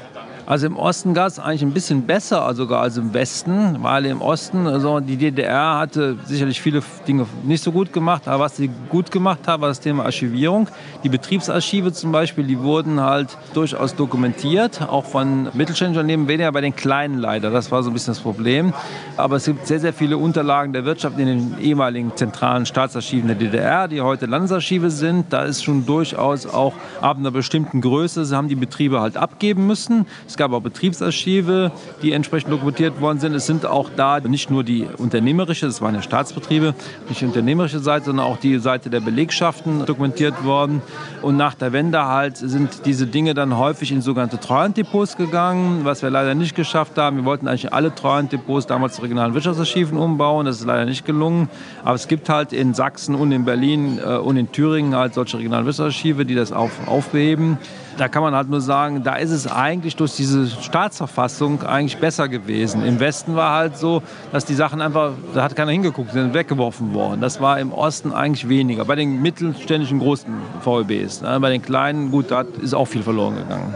Also 0.51 0.67
im 0.67 0.77
Osten 0.77 1.15
gab 1.15 1.29
es 1.29 1.39
eigentlich 1.39 1.63
ein 1.63 1.71
bisschen 1.71 2.03
besser 2.03 2.53
sogar 2.57 2.83
als 2.83 2.97
im 2.97 3.15
Westen, 3.15 3.85
weil 3.85 4.05
im 4.07 4.21
Osten, 4.21 4.67
also 4.67 4.99
die 4.99 5.17
DDR 5.17 5.79
hatte 5.79 6.17
sicherlich 6.25 6.61
viele 6.61 6.83
Dinge 7.07 7.27
nicht 7.45 7.63
so 7.63 7.71
gut 7.71 7.93
gemacht, 7.93 8.27
aber 8.27 8.47
was 8.47 8.57
sie 8.57 8.69
gut 8.89 9.13
gemacht 9.13 9.47
hat, 9.47 9.61
war 9.61 9.69
das 9.69 9.79
Thema 9.79 10.07
Archivierung. 10.07 10.67
Die 11.05 11.09
Betriebsarchive 11.09 11.93
zum 11.93 12.11
Beispiel, 12.11 12.43
die 12.43 12.59
wurden 12.59 13.01
halt 13.01 13.39
durchaus 13.55 13.95
dokumentiert, 13.95 14.83
auch 14.83 15.05
von 15.05 15.45
mittelständischen 15.55 16.01
Unternehmen, 16.01 16.27
weniger 16.27 16.51
bei 16.51 16.63
den 16.63 16.75
kleinen 16.75 17.21
leider, 17.21 17.51
das 17.51 17.71
war 17.71 17.85
so 17.85 17.91
ein 17.91 17.93
bisschen 17.93 18.15
das 18.15 18.21
Problem. 18.21 18.75
Aber 19.17 19.37
es 19.37 19.45
gibt 19.45 19.69
sehr, 19.69 19.79
sehr 19.79 19.93
viele 19.93 20.19
Unterlagen 20.19 20.73
der 20.73 20.85
Wirtschaft 20.85 21.17
in 21.21 21.27
den 21.27 21.59
ehemaligen 21.61 22.17
zentralen 22.17 22.67
Staatsarchiven 22.67 23.29
der 23.29 23.37
DDR, 23.37 23.87
die 23.87 24.01
heute 24.01 24.27
Landesarchive 24.27 24.91
sind. 24.91 25.33
Da 25.33 25.45
ist 25.45 25.63
schon 25.63 25.87
durchaus 25.87 26.45
auch 26.45 26.73
ab 27.01 27.19
einer 27.19 27.31
bestimmten 27.31 27.81
Größe, 27.81 28.25
sie 28.25 28.35
haben 28.35 28.49
die 28.49 28.57
Betriebe 28.57 29.01
halt 29.01 29.17
abgeben 29.17 29.69
müssen. 29.69 30.07
Es 30.27 30.40
gab 30.41 30.55
auch 30.55 30.63
Betriebsarchive, 30.63 31.71
die 32.01 32.13
entsprechend 32.13 32.51
dokumentiert 32.51 32.99
worden 32.99 33.21
sind. 33.21 33.35
Es 33.35 33.45
sind 33.45 33.67
auch 33.67 33.91
da 33.95 34.21
nicht 34.21 34.51
nur 34.51 34.65
die 34.65 34.87
unternehmerische, 34.97 35.67
das 35.67 35.83
waren 35.83 35.95
ja 35.95 36.01
Staatsbetriebe, 36.01 36.75
nicht 37.11 37.21
die 37.21 37.27
unternehmerische 37.27 37.79
Seite, 37.79 38.07
sondern 38.07 38.25
auch 38.25 38.39
die 38.39 38.59
Seite 38.59 38.89
der 38.89 39.01
Belegschaften 39.01 39.85
dokumentiert 39.85 40.43
worden. 40.43 40.81
Und 41.21 41.37
nach 41.37 41.53
der 41.53 41.75
Wende 41.75 42.07
halt 42.07 42.39
sind 42.39 42.87
diese 42.87 43.07
Dinge 43.07 43.35
dann 43.35 43.59
häufig 43.59 43.93
in 43.93 44.01
sogenannte 44.01 44.41
Treuhanddepots 44.41 45.19
gegangen, 45.19 45.85
was 45.85 46.01
wir 46.01 46.09
leider 46.09 46.35
nicht 46.35 46.55
geschafft 46.55 46.97
haben. 46.97 47.19
Wir 47.19 47.27
wollten 47.27 47.47
eigentlich 47.47 47.75
alle 47.75 47.95
Treuhanddepots 47.95 48.67
damals 48.67 48.95
zu 48.95 49.03
regionalen 49.03 49.35
Wirtschaftsarchiven 49.35 49.99
umbauen. 49.99 50.47
Das 50.47 50.59
ist 50.59 50.65
leider 50.65 50.87
nicht 50.87 51.05
gelungen. 51.05 51.51
Aber 51.85 51.97
es 51.97 52.09
gibt 52.09 52.31
halt 52.31 52.55
in 52.55 52.73
Sachsen 52.73 53.15
und 53.15 53.31
in 53.31 53.45
Berlin 53.45 54.01
äh, 54.03 54.17
und 54.17 54.39
in 54.39 54.51
Thüringen 54.51 54.97
halt 54.97 55.13
solche 55.13 55.37
regionalen 55.37 55.67
Wirtschaftsarchive, 55.67 56.25
die 56.25 56.35
das 56.35 56.51
auf, 56.51 56.89
aufbeheben. 56.89 57.59
Da 57.97 58.09
kann 58.09 58.23
man 58.23 58.35
halt 58.35 58.49
nur 58.49 58.61
sagen, 58.61 59.03
da 59.03 59.17
ist 59.17 59.31
es 59.31 59.47
eigentlich 59.47 59.97
durch 59.97 60.15
diese 60.15 60.47
Staatsverfassung 60.47 61.63
eigentlich 61.63 61.99
besser 61.99 62.29
gewesen. 62.29 62.85
Im 62.85 63.01
Westen 63.01 63.37
war 63.37 63.57
halt 63.57 63.77
so, 63.77 64.03
dass 64.33 64.45
die 64.45 64.55
Sachen 64.55 64.81
einfach, 64.81 65.13
da 65.35 65.43
hat 65.43 65.57
keiner 65.57 65.73
hingeguckt, 65.73 66.13
sind 66.13 66.33
weggeworfen 66.35 66.95
worden. 66.95 67.21
Das 67.21 67.41
war 67.41 67.59
im 67.59 67.73
Osten 67.73 68.13
eigentlich 68.13 68.49
weniger. 68.49 68.85
Bei 68.85 68.97
den 68.97 69.21
mittelständischen 69.21 69.99
großen 69.99 70.33
VEBs. 70.65 71.23
Ne? 71.23 71.39
Bei 71.41 71.51
den 71.51 71.63
kleinen, 71.63 72.11
gut, 72.11 72.31
da 72.31 72.45
ist 72.63 72.75
auch 72.75 72.87
viel 72.87 73.03
verloren 73.03 73.37
gegangen. 73.37 73.75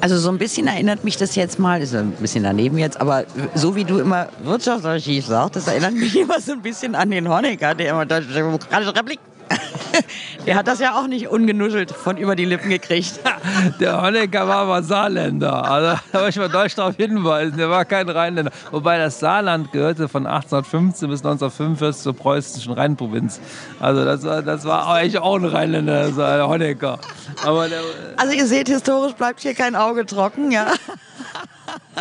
Also 0.00 0.18
so 0.18 0.28
ein 0.28 0.36
bisschen 0.36 0.66
erinnert 0.66 1.02
mich 1.02 1.16
das 1.16 1.34
jetzt 1.34 1.58
mal, 1.58 1.80
ist 1.80 1.94
ein 1.94 2.10
bisschen 2.10 2.44
daneben 2.44 2.76
jetzt, 2.76 3.00
aber 3.00 3.24
so 3.54 3.74
wie 3.74 3.84
du 3.84 3.98
immer 3.98 4.26
Wirtschaftsarchiv 4.42 5.24
sagst, 5.24 5.56
das 5.56 5.66
erinnert 5.66 5.94
mich 5.94 6.14
immer 6.14 6.38
so 6.40 6.52
ein 6.52 6.60
bisschen 6.60 6.94
an 6.94 7.10
den 7.10 7.26
Honecker, 7.26 7.74
der 7.74 7.92
immer 7.92 8.04
Deutsche 8.04 8.28
Demokratische 8.28 8.90
Republik 8.90 9.18
Der 10.46 10.56
hat 10.56 10.68
das 10.68 10.78
ja 10.78 10.98
auch 10.98 11.06
nicht 11.06 11.28
ungenuschelt 11.28 11.90
von 11.90 12.16
über 12.16 12.36
die 12.36 12.44
Lippen 12.44 12.68
gekriegt. 12.68 13.20
Der 13.80 14.02
Honecker 14.02 14.46
war 14.46 14.56
aber 14.56 14.82
Saarländer. 14.82 15.64
Also 15.64 16.00
da 16.12 16.20
möchte 16.20 16.40
ich 16.40 16.48
mal 16.48 16.48
deutsch 16.48 16.74
darauf 16.74 16.96
hinweisen. 16.96 17.56
Der 17.56 17.70
war 17.70 17.84
kein 17.84 18.08
Rheinländer. 18.08 18.50
Wobei 18.70 18.98
das 18.98 19.20
Saarland 19.20 19.72
gehörte 19.72 20.08
von 20.08 20.26
1815 20.26 21.08
bis 21.08 21.20
1945 21.20 22.02
zur 22.02 22.14
preußischen 22.14 22.72
Rheinprovinz. 22.74 23.40
Also 23.80 24.04
das 24.04 24.22
war, 24.24 24.42
das 24.42 24.64
war 24.64 24.86
eigentlich 24.86 25.18
auch 25.18 25.36
ein 25.36 25.44
Rheinländer, 25.44 26.10
der 26.10 26.48
Honecker. 26.48 26.98
Aber 27.44 27.68
der, 27.68 27.80
also 28.16 28.32
ihr 28.34 28.46
seht, 28.46 28.68
historisch 28.68 29.14
bleibt 29.14 29.40
hier 29.40 29.54
kein 29.54 29.74
Auge 29.74 30.04
trocken, 30.04 30.50
ja. 30.50 30.66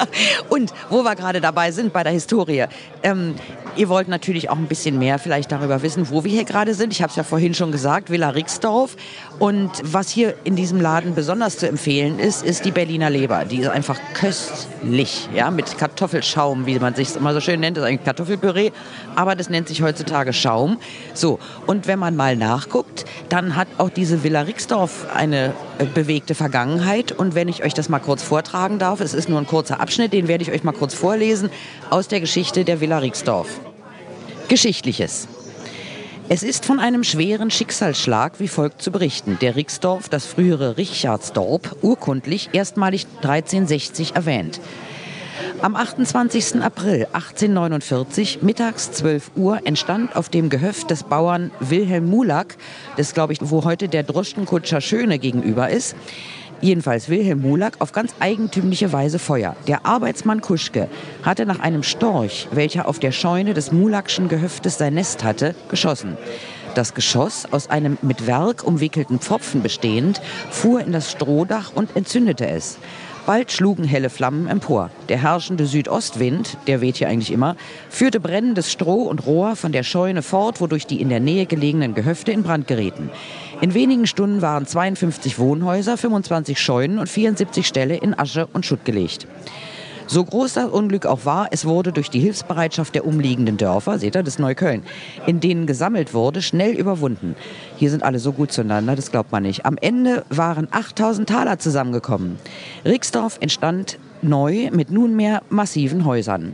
Und 0.50 0.74
wo 0.90 1.04
wir 1.04 1.16
gerade 1.16 1.42
dabei 1.42 1.72
sind 1.72 1.94
bei 1.94 2.04
der 2.04 2.12
Historie, 2.12 2.66
ähm, 3.02 3.36
ihr 3.76 3.90
wollt 3.90 4.08
natürlich 4.08 4.50
auch 4.50 4.58
ein 4.58 4.68
bisschen 4.68 5.00
mehr 5.00 5.20
vielleicht 5.20 5.52
darüber 5.52 5.82
wissen, 5.82 6.10
wo 6.10 6.24
wir 6.24 6.32
hier 6.32 6.46
gerade 6.46 6.74
sind. 6.74 6.94
Ich 6.94 7.02
habe 7.02 7.10
es 7.10 7.16
ja 7.16 7.24
vorhin 7.24 7.54
schon 7.54 7.72
gesagt, 7.72 8.10
Villa 8.10 8.30
Rixdorf. 8.30 8.96
Und 9.40 9.72
was 9.84 10.10
hier 10.10 10.36
in 10.44 10.56
diesem 10.56 10.80
Laden 10.80 11.16
besonders 11.16 11.58
zu 11.58 11.68
empfehlen 11.68 12.20
ist, 12.20 12.44
ist 12.44 12.66
die 12.66 12.72
Berliner 12.72 13.10
Leber. 13.10 13.46
Die 13.46 13.58
ist 13.58 13.70
einfach 13.70 14.00
köstlich, 14.14 15.30
ja, 15.34 15.52
mit 15.52 15.78
Kartoffelschaum, 15.78 16.66
wie 16.66 16.80
man 16.80 16.96
sich 16.96 17.16
immer 17.16 17.34
so 17.34 17.40
schön 17.40 17.60
nennt. 17.60 17.78
Das 17.78 17.84
ist 17.84 17.90
eigentlich 17.90 18.06
Kartoffelpüree, 18.06 18.72
aber 19.16 19.36
das 19.36 19.50
nennt 19.50 19.68
sich 19.68 19.82
heutzutage 19.82 20.34
Schaum. 20.34 20.78
So, 21.14 21.40
und 21.66 21.88
wenn 21.88 22.00
man 22.00 22.16
mal 22.16 22.36
nachguckt, 22.36 23.06
dann 23.30 23.56
hat 23.56 23.68
auch 23.78 23.90
diese 23.90 24.24
Villa 24.24 24.42
Rixdorf 24.42 25.08
eine 25.14 25.54
äh, 25.80 25.86
bewegte 25.86 26.36
Vergangenheit. 26.36 27.12
Und 27.12 27.36
wenn 27.36 27.48
ich 27.48 27.64
euch 27.64 27.74
das 27.74 27.90
mal 27.90 28.00
kurz 28.00 28.22
vortragen 28.22 28.80
darf, 28.80 29.02
es 29.02 29.14
ist 29.14 29.30
nur 29.30 29.40
ein 29.40 29.48
kurzer 29.48 29.80
Abschnitt, 29.84 30.14
den 30.14 30.30
werde 30.30 30.44
ich 30.44 30.52
euch 30.52 30.64
mal 30.64 30.72
kurz 30.72 30.94
vorlesen 30.94 31.50
aus 31.90 32.08
der 32.08 32.22
Geschichte 32.22 32.64
der 32.64 32.80
Villa 32.80 33.00
Rixdorf. 33.00 33.60
Geschichtliches. 34.48 35.28
Es 36.30 36.42
ist 36.42 36.66
von 36.66 36.80
einem 36.80 37.04
schweren 37.04 37.52
Schicksalsschlag 37.52 38.40
wie 38.40 38.48
folgt 38.48 38.82
zu 38.82 38.92
berichten. 38.92 39.38
Der 39.42 39.58
Rixdorf, 39.58 40.08
das 40.08 40.26
frühere 40.26 40.78
Richardsdorp, 40.78 41.76
urkundlich 41.82 42.52
erstmalig 42.54 43.08
1360 43.18 44.16
erwähnt. 44.16 44.62
Am 45.62 45.76
28. 45.76 46.62
April 46.62 47.08
1849, 47.12 48.42
mittags 48.42 48.90
12 48.94 49.32
Uhr, 49.36 49.60
entstand 49.66 50.16
auf 50.16 50.30
dem 50.30 50.50
Gehöft 50.50 50.92
des 50.92 51.04
Bauern 51.04 51.52
Wilhelm 51.60 52.10
Mulak, 52.10 52.56
das 52.96 53.14
glaube 53.14 53.34
ich, 53.34 53.40
wo 53.42 53.66
heute 53.66 53.90
der 53.90 54.04
Droschkenkutscher 54.04 54.80
Schöne 54.80 55.20
gegenüber 55.20 55.70
ist, 55.70 55.96
Jedenfalls 56.64 57.10
Wilhelm 57.10 57.42
Mulak 57.42 57.82
auf 57.82 57.92
ganz 57.92 58.16
eigentümliche 58.22 58.94
Weise 58.94 59.20
Feuer. 59.20 59.58
Der 59.68 59.86
Arbeitsmann 59.86 60.40
Kuschke 60.40 60.88
hatte 61.22 61.46
nach 61.46 61.60
einem 61.60 61.84
Storch, 61.84 62.48
welcher 62.52 62.88
auf 62.88 63.00
der 63.00 63.12
Scheune 63.12 63.54
des 63.54 63.74
Mulakschen 63.74 64.30
Gehöftes 64.30 64.78
sein 64.78 64.94
Nest 64.94 65.26
hatte, 65.26 65.56
geschossen. 65.68 66.16
Das 66.74 66.94
Geschoss, 66.94 67.46
aus 67.52 67.70
einem 67.70 67.98
mit 68.02 68.28
Werk 68.28 68.64
umwickelten 68.64 69.20
Pfropfen 69.20 69.62
bestehend, 69.62 70.22
fuhr 70.52 70.80
in 70.80 70.94
das 70.94 71.12
Strohdach 71.12 71.74
und 71.76 71.98
entzündete 71.98 72.48
es. 72.48 72.78
Bald 73.26 73.52
schlugen 73.52 73.84
helle 73.84 74.10
Flammen 74.10 74.48
empor. 74.48 74.90
Der 75.10 75.22
herrschende 75.22 75.66
Südostwind, 75.66 76.58
der 76.68 76.80
weht 76.80 76.96
hier 76.96 77.10
eigentlich 77.10 77.32
immer, 77.32 77.58
führte 77.90 78.22
brennendes 78.22 78.72
Stroh 78.72 79.04
und 79.04 79.26
Rohr 79.26 79.58
von 79.58 79.74
der 79.74 79.84
Scheune 79.84 80.22
fort, 80.22 80.62
wodurch 80.62 80.88
die 80.88 81.02
in 81.02 81.10
der 81.10 81.20
Nähe 81.20 81.46
gelegenen 81.46 81.94
Gehöfte 81.94 82.32
in 82.32 82.44
Brand 82.44 82.68
gerieten. 82.68 83.10
In 83.62 83.74
wenigen 83.74 84.08
Stunden 84.08 84.42
waren 84.42 84.66
52 84.66 85.40
Wohnhäuser, 85.40 85.98
25 85.98 86.60
Scheunen 86.60 87.00
und 87.00 87.08
74 87.08 87.66
Ställe 87.66 87.96
in 87.96 88.18
Asche 88.18 88.48
und 88.52 88.66
Schutt 88.66 88.84
gelegt. 88.86 89.28
So 90.06 90.24
groß 90.24 90.54
das 90.54 90.70
Unglück 90.70 91.06
auch 91.06 91.26
war, 91.26 91.48
es 91.52 91.66
wurde 91.66 91.94
durch 91.94 92.10
die 92.10 92.20
Hilfsbereitschaft 92.20 92.94
der 92.94 93.06
umliegenden 93.06 93.58
Dörfer, 93.58 94.00
seht 94.00 94.16
ihr, 94.16 94.24
das 94.24 94.38
Neukölln, 94.38 94.84
in 95.26 95.40
denen 95.40 95.66
gesammelt 95.66 96.14
wurde, 96.14 96.42
schnell 96.42 96.76
überwunden. 96.76 97.36
Hier 97.78 97.90
sind 97.90 98.04
alle 98.04 98.20
so 98.20 98.34
gut 98.34 98.52
zueinander, 98.52 98.96
das 98.96 99.12
glaubt 99.12 99.32
man 99.32 99.44
nicht. 99.44 99.66
Am 99.66 99.78
Ende 99.78 100.26
waren 100.30 100.68
8000 100.72 101.30
Taler 101.30 101.58
zusammengekommen. 101.58 102.38
Rixdorf 102.86 103.38
entstand 103.40 103.98
neu 104.24 104.70
mit 104.72 104.92
nunmehr 104.92 105.42
massiven 105.50 106.06
Häusern. 106.06 106.54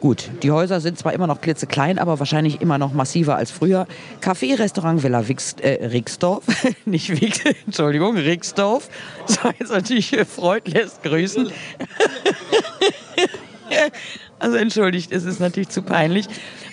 Gut, 0.00 0.28
die 0.42 0.50
Häuser 0.50 0.80
sind 0.80 0.98
zwar 0.98 1.14
immer 1.14 1.26
noch 1.26 1.40
klitzeklein, 1.40 1.98
aber 1.98 2.18
wahrscheinlich 2.18 2.60
immer 2.60 2.76
noch 2.76 2.92
massiver 2.92 3.36
als 3.36 3.50
früher. 3.50 3.86
Café, 4.20 4.58
Restaurant 4.58 5.02
Villa 5.02 5.26
Wix, 5.28 5.54
äh, 5.62 5.86
Rixdorf, 5.86 6.44
nicht 6.84 7.08
Wix, 7.20 7.40
Entschuldigung, 7.66 8.16
Rixdorf. 8.16 8.90
So 9.26 9.48
jetzt 9.58 9.72
natürlich 9.72 10.14
Freud 10.26 10.70
lässt 10.70 11.02
grüßen. 11.02 11.50
Also 14.44 14.58
entschuldigt, 14.58 15.10
es 15.10 15.24
ist 15.24 15.40
natürlich 15.40 15.70
zu 15.70 15.80
peinlich, 15.80 16.26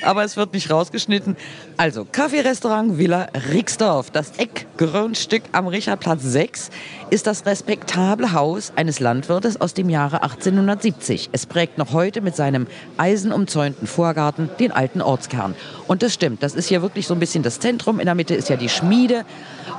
aber 0.03 0.25
es 0.25 0.35
wird 0.35 0.53
nicht 0.53 0.69
rausgeschnitten. 0.69 1.37
Also, 1.77 2.05
Kaffeerestaurant 2.11 2.97
Villa 2.97 3.29
Rixdorf, 3.53 4.11
das 4.11 4.33
Eckgrundstück 4.39 5.43
am 5.53 5.67
Richardplatz 5.67 6.21
6, 6.21 6.69
ist 7.11 7.27
das 7.27 7.45
respektable 7.45 8.33
Haus 8.33 8.73
eines 8.75 8.99
Landwirtes 8.99 9.61
aus 9.61 9.73
dem 9.73 9.89
Jahre 9.89 10.21
1870. 10.21 11.29
Es 11.31 11.45
prägt 11.45 11.77
noch 11.77 11.93
heute 11.93 12.19
mit 12.19 12.35
seinem 12.35 12.67
eisenumzäunten 12.97 13.87
Vorgarten 13.87 14.49
den 14.59 14.73
alten 14.73 15.01
Ortskern. 15.01 15.55
Und 15.87 16.03
das 16.03 16.13
stimmt, 16.13 16.43
das 16.43 16.55
ist 16.55 16.67
hier 16.67 16.81
wirklich 16.81 17.07
so 17.07 17.13
ein 17.13 17.21
bisschen 17.21 17.41
das 17.41 17.61
Zentrum. 17.61 18.01
In 18.01 18.05
der 18.05 18.15
Mitte 18.15 18.35
ist 18.35 18.49
ja 18.49 18.57
die 18.57 18.67
Schmiede 18.67 19.23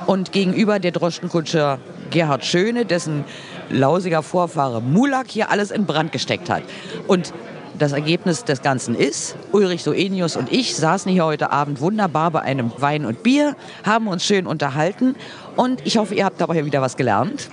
und 0.07 0.31
gegenüber 0.31 0.79
der 0.79 0.93
Droschkenkutscher 0.93 1.77
Gerhard 2.09 2.43
Schöne, 2.43 2.85
dessen 2.85 3.23
lausiger 3.69 4.23
Vorfahre 4.23 4.81
Mulak 4.81 5.27
hier 5.29 5.51
alles 5.51 5.69
in 5.69 5.85
Brand 5.85 6.11
gesteckt 6.11 6.49
hat. 6.49 6.63
Und 7.05 7.33
das 7.77 7.91
Ergebnis 7.91 8.43
des 8.43 8.61
Ganzen 8.61 8.95
ist, 8.95 9.35
Ulrich 9.51 9.83
Soenius 9.83 10.35
und 10.35 10.51
ich 10.51 10.75
saßen 10.75 11.11
hier 11.11 11.25
heute 11.25 11.51
Abend 11.51 11.79
wunderbar 11.81 12.31
bei 12.31 12.41
einem 12.41 12.71
Wein 12.77 13.05
und 13.05 13.23
Bier, 13.23 13.55
haben 13.85 14.07
uns 14.07 14.25
schön 14.25 14.47
unterhalten 14.47 15.15
und 15.55 15.85
ich 15.85 15.97
hoffe, 15.97 16.15
ihr 16.15 16.25
habt 16.25 16.39
dabei 16.41 16.65
wieder 16.65 16.81
was 16.81 16.97
gelernt. 16.97 17.49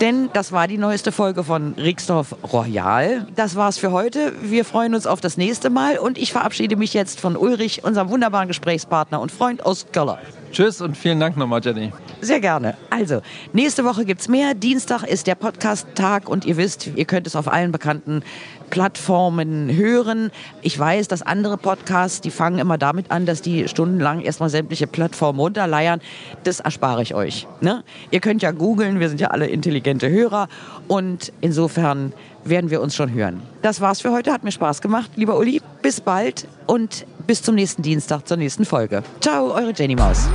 Denn 0.00 0.30
das 0.32 0.50
war 0.52 0.66
die 0.66 0.78
neueste 0.78 1.12
Folge 1.12 1.44
von 1.44 1.74
Rixdorf 1.74 2.34
Royal. 2.52 3.26
Das 3.36 3.54
war's 3.54 3.78
für 3.78 3.92
heute. 3.92 4.32
Wir 4.42 4.64
freuen 4.64 4.94
uns 4.94 5.06
auf 5.06 5.20
das 5.20 5.36
nächste 5.36 5.70
Mal 5.70 5.98
und 5.98 6.18
ich 6.18 6.32
verabschiede 6.32 6.76
mich 6.76 6.92
jetzt 6.92 7.20
von 7.20 7.36
Ulrich, 7.36 7.84
unserem 7.84 8.08
wunderbaren 8.10 8.48
Gesprächspartner 8.48 9.20
und 9.20 9.30
Freund 9.30 9.64
aus 9.64 9.86
Göller. 9.92 10.18
Tschüss 10.52 10.82
und 10.82 10.98
vielen 10.98 11.18
Dank 11.18 11.38
nochmal, 11.38 11.62
Jenny. 11.64 11.92
Sehr 12.20 12.38
gerne. 12.38 12.76
Also, 12.90 13.22
nächste 13.54 13.84
Woche 13.84 14.04
gibt's 14.04 14.28
mehr. 14.28 14.52
Dienstag 14.52 15.02
ist 15.02 15.26
der 15.26 15.34
Podcast-Tag 15.34 16.28
und 16.28 16.44
ihr 16.44 16.58
wisst, 16.58 16.90
ihr 16.94 17.06
könnt 17.06 17.26
es 17.26 17.34
auf 17.36 17.50
allen 17.50 17.72
bekannten 17.72 18.22
Plattformen 18.68 19.74
hören. 19.74 20.30
Ich 20.60 20.78
weiß, 20.78 21.08
dass 21.08 21.22
andere 21.22 21.56
Podcasts, 21.56 22.20
die 22.20 22.30
fangen 22.30 22.58
immer 22.58 22.76
damit 22.76 23.10
an, 23.10 23.24
dass 23.24 23.40
die 23.40 23.66
stundenlang 23.66 24.20
erstmal 24.20 24.50
sämtliche 24.50 24.86
Plattformen 24.86 25.40
runterleiern. 25.40 26.00
Das 26.44 26.60
erspare 26.60 27.02
ich 27.02 27.14
euch. 27.14 27.46
Ne? 27.60 27.82
Ihr 28.10 28.20
könnt 28.20 28.42
ja 28.42 28.50
googeln, 28.50 29.00
wir 29.00 29.08
sind 29.08 29.20
ja 29.20 29.28
alle 29.28 29.46
intelligente 29.46 30.10
Hörer 30.10 30.48
und 30.86 31.32
insofern 31.40 32.12
werden 32.44 32.70
wir 32.70 32.80
uns 32.80 32.94
schon 32.94 33.12
hören. 33.12 33.42
Das 33.62 33.80
war's 33.80 34.00
für 34.00 34.12
heute, 34.12 34.32
hat 34.32 34.44
mir 34.44 34.52
Spaß 34.52 34.80
gemacht. 34.80 35.10
Lieber 35.16 35.38
Uli, 35.38 35.60
bis 35.80 36.00
bald 36.00 36.46
und 36.66 37.06
bis 37.26 37.42
zum 37.42 37.54
nächsten 37.54 37.82
Dienstag 37.82 38.26
zur 38.26 38.36
nächsten 38.36 38.64
Folge. 38.64 39.02
Ciao, 39.20 39.52
eure 39.52 39.72
Jenny 39.74 39.94
Maus. 39.94 40.28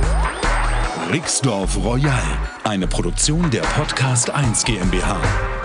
Rixdorf 1.10 1.76
Royal, 1.82 2.22
eine 2.64 2.86
Produktion 2.86 3.50
der 3.50 3.62
Podcast 3.62 4.30
1 4.30 4.64
GmbH. 4.64 5.57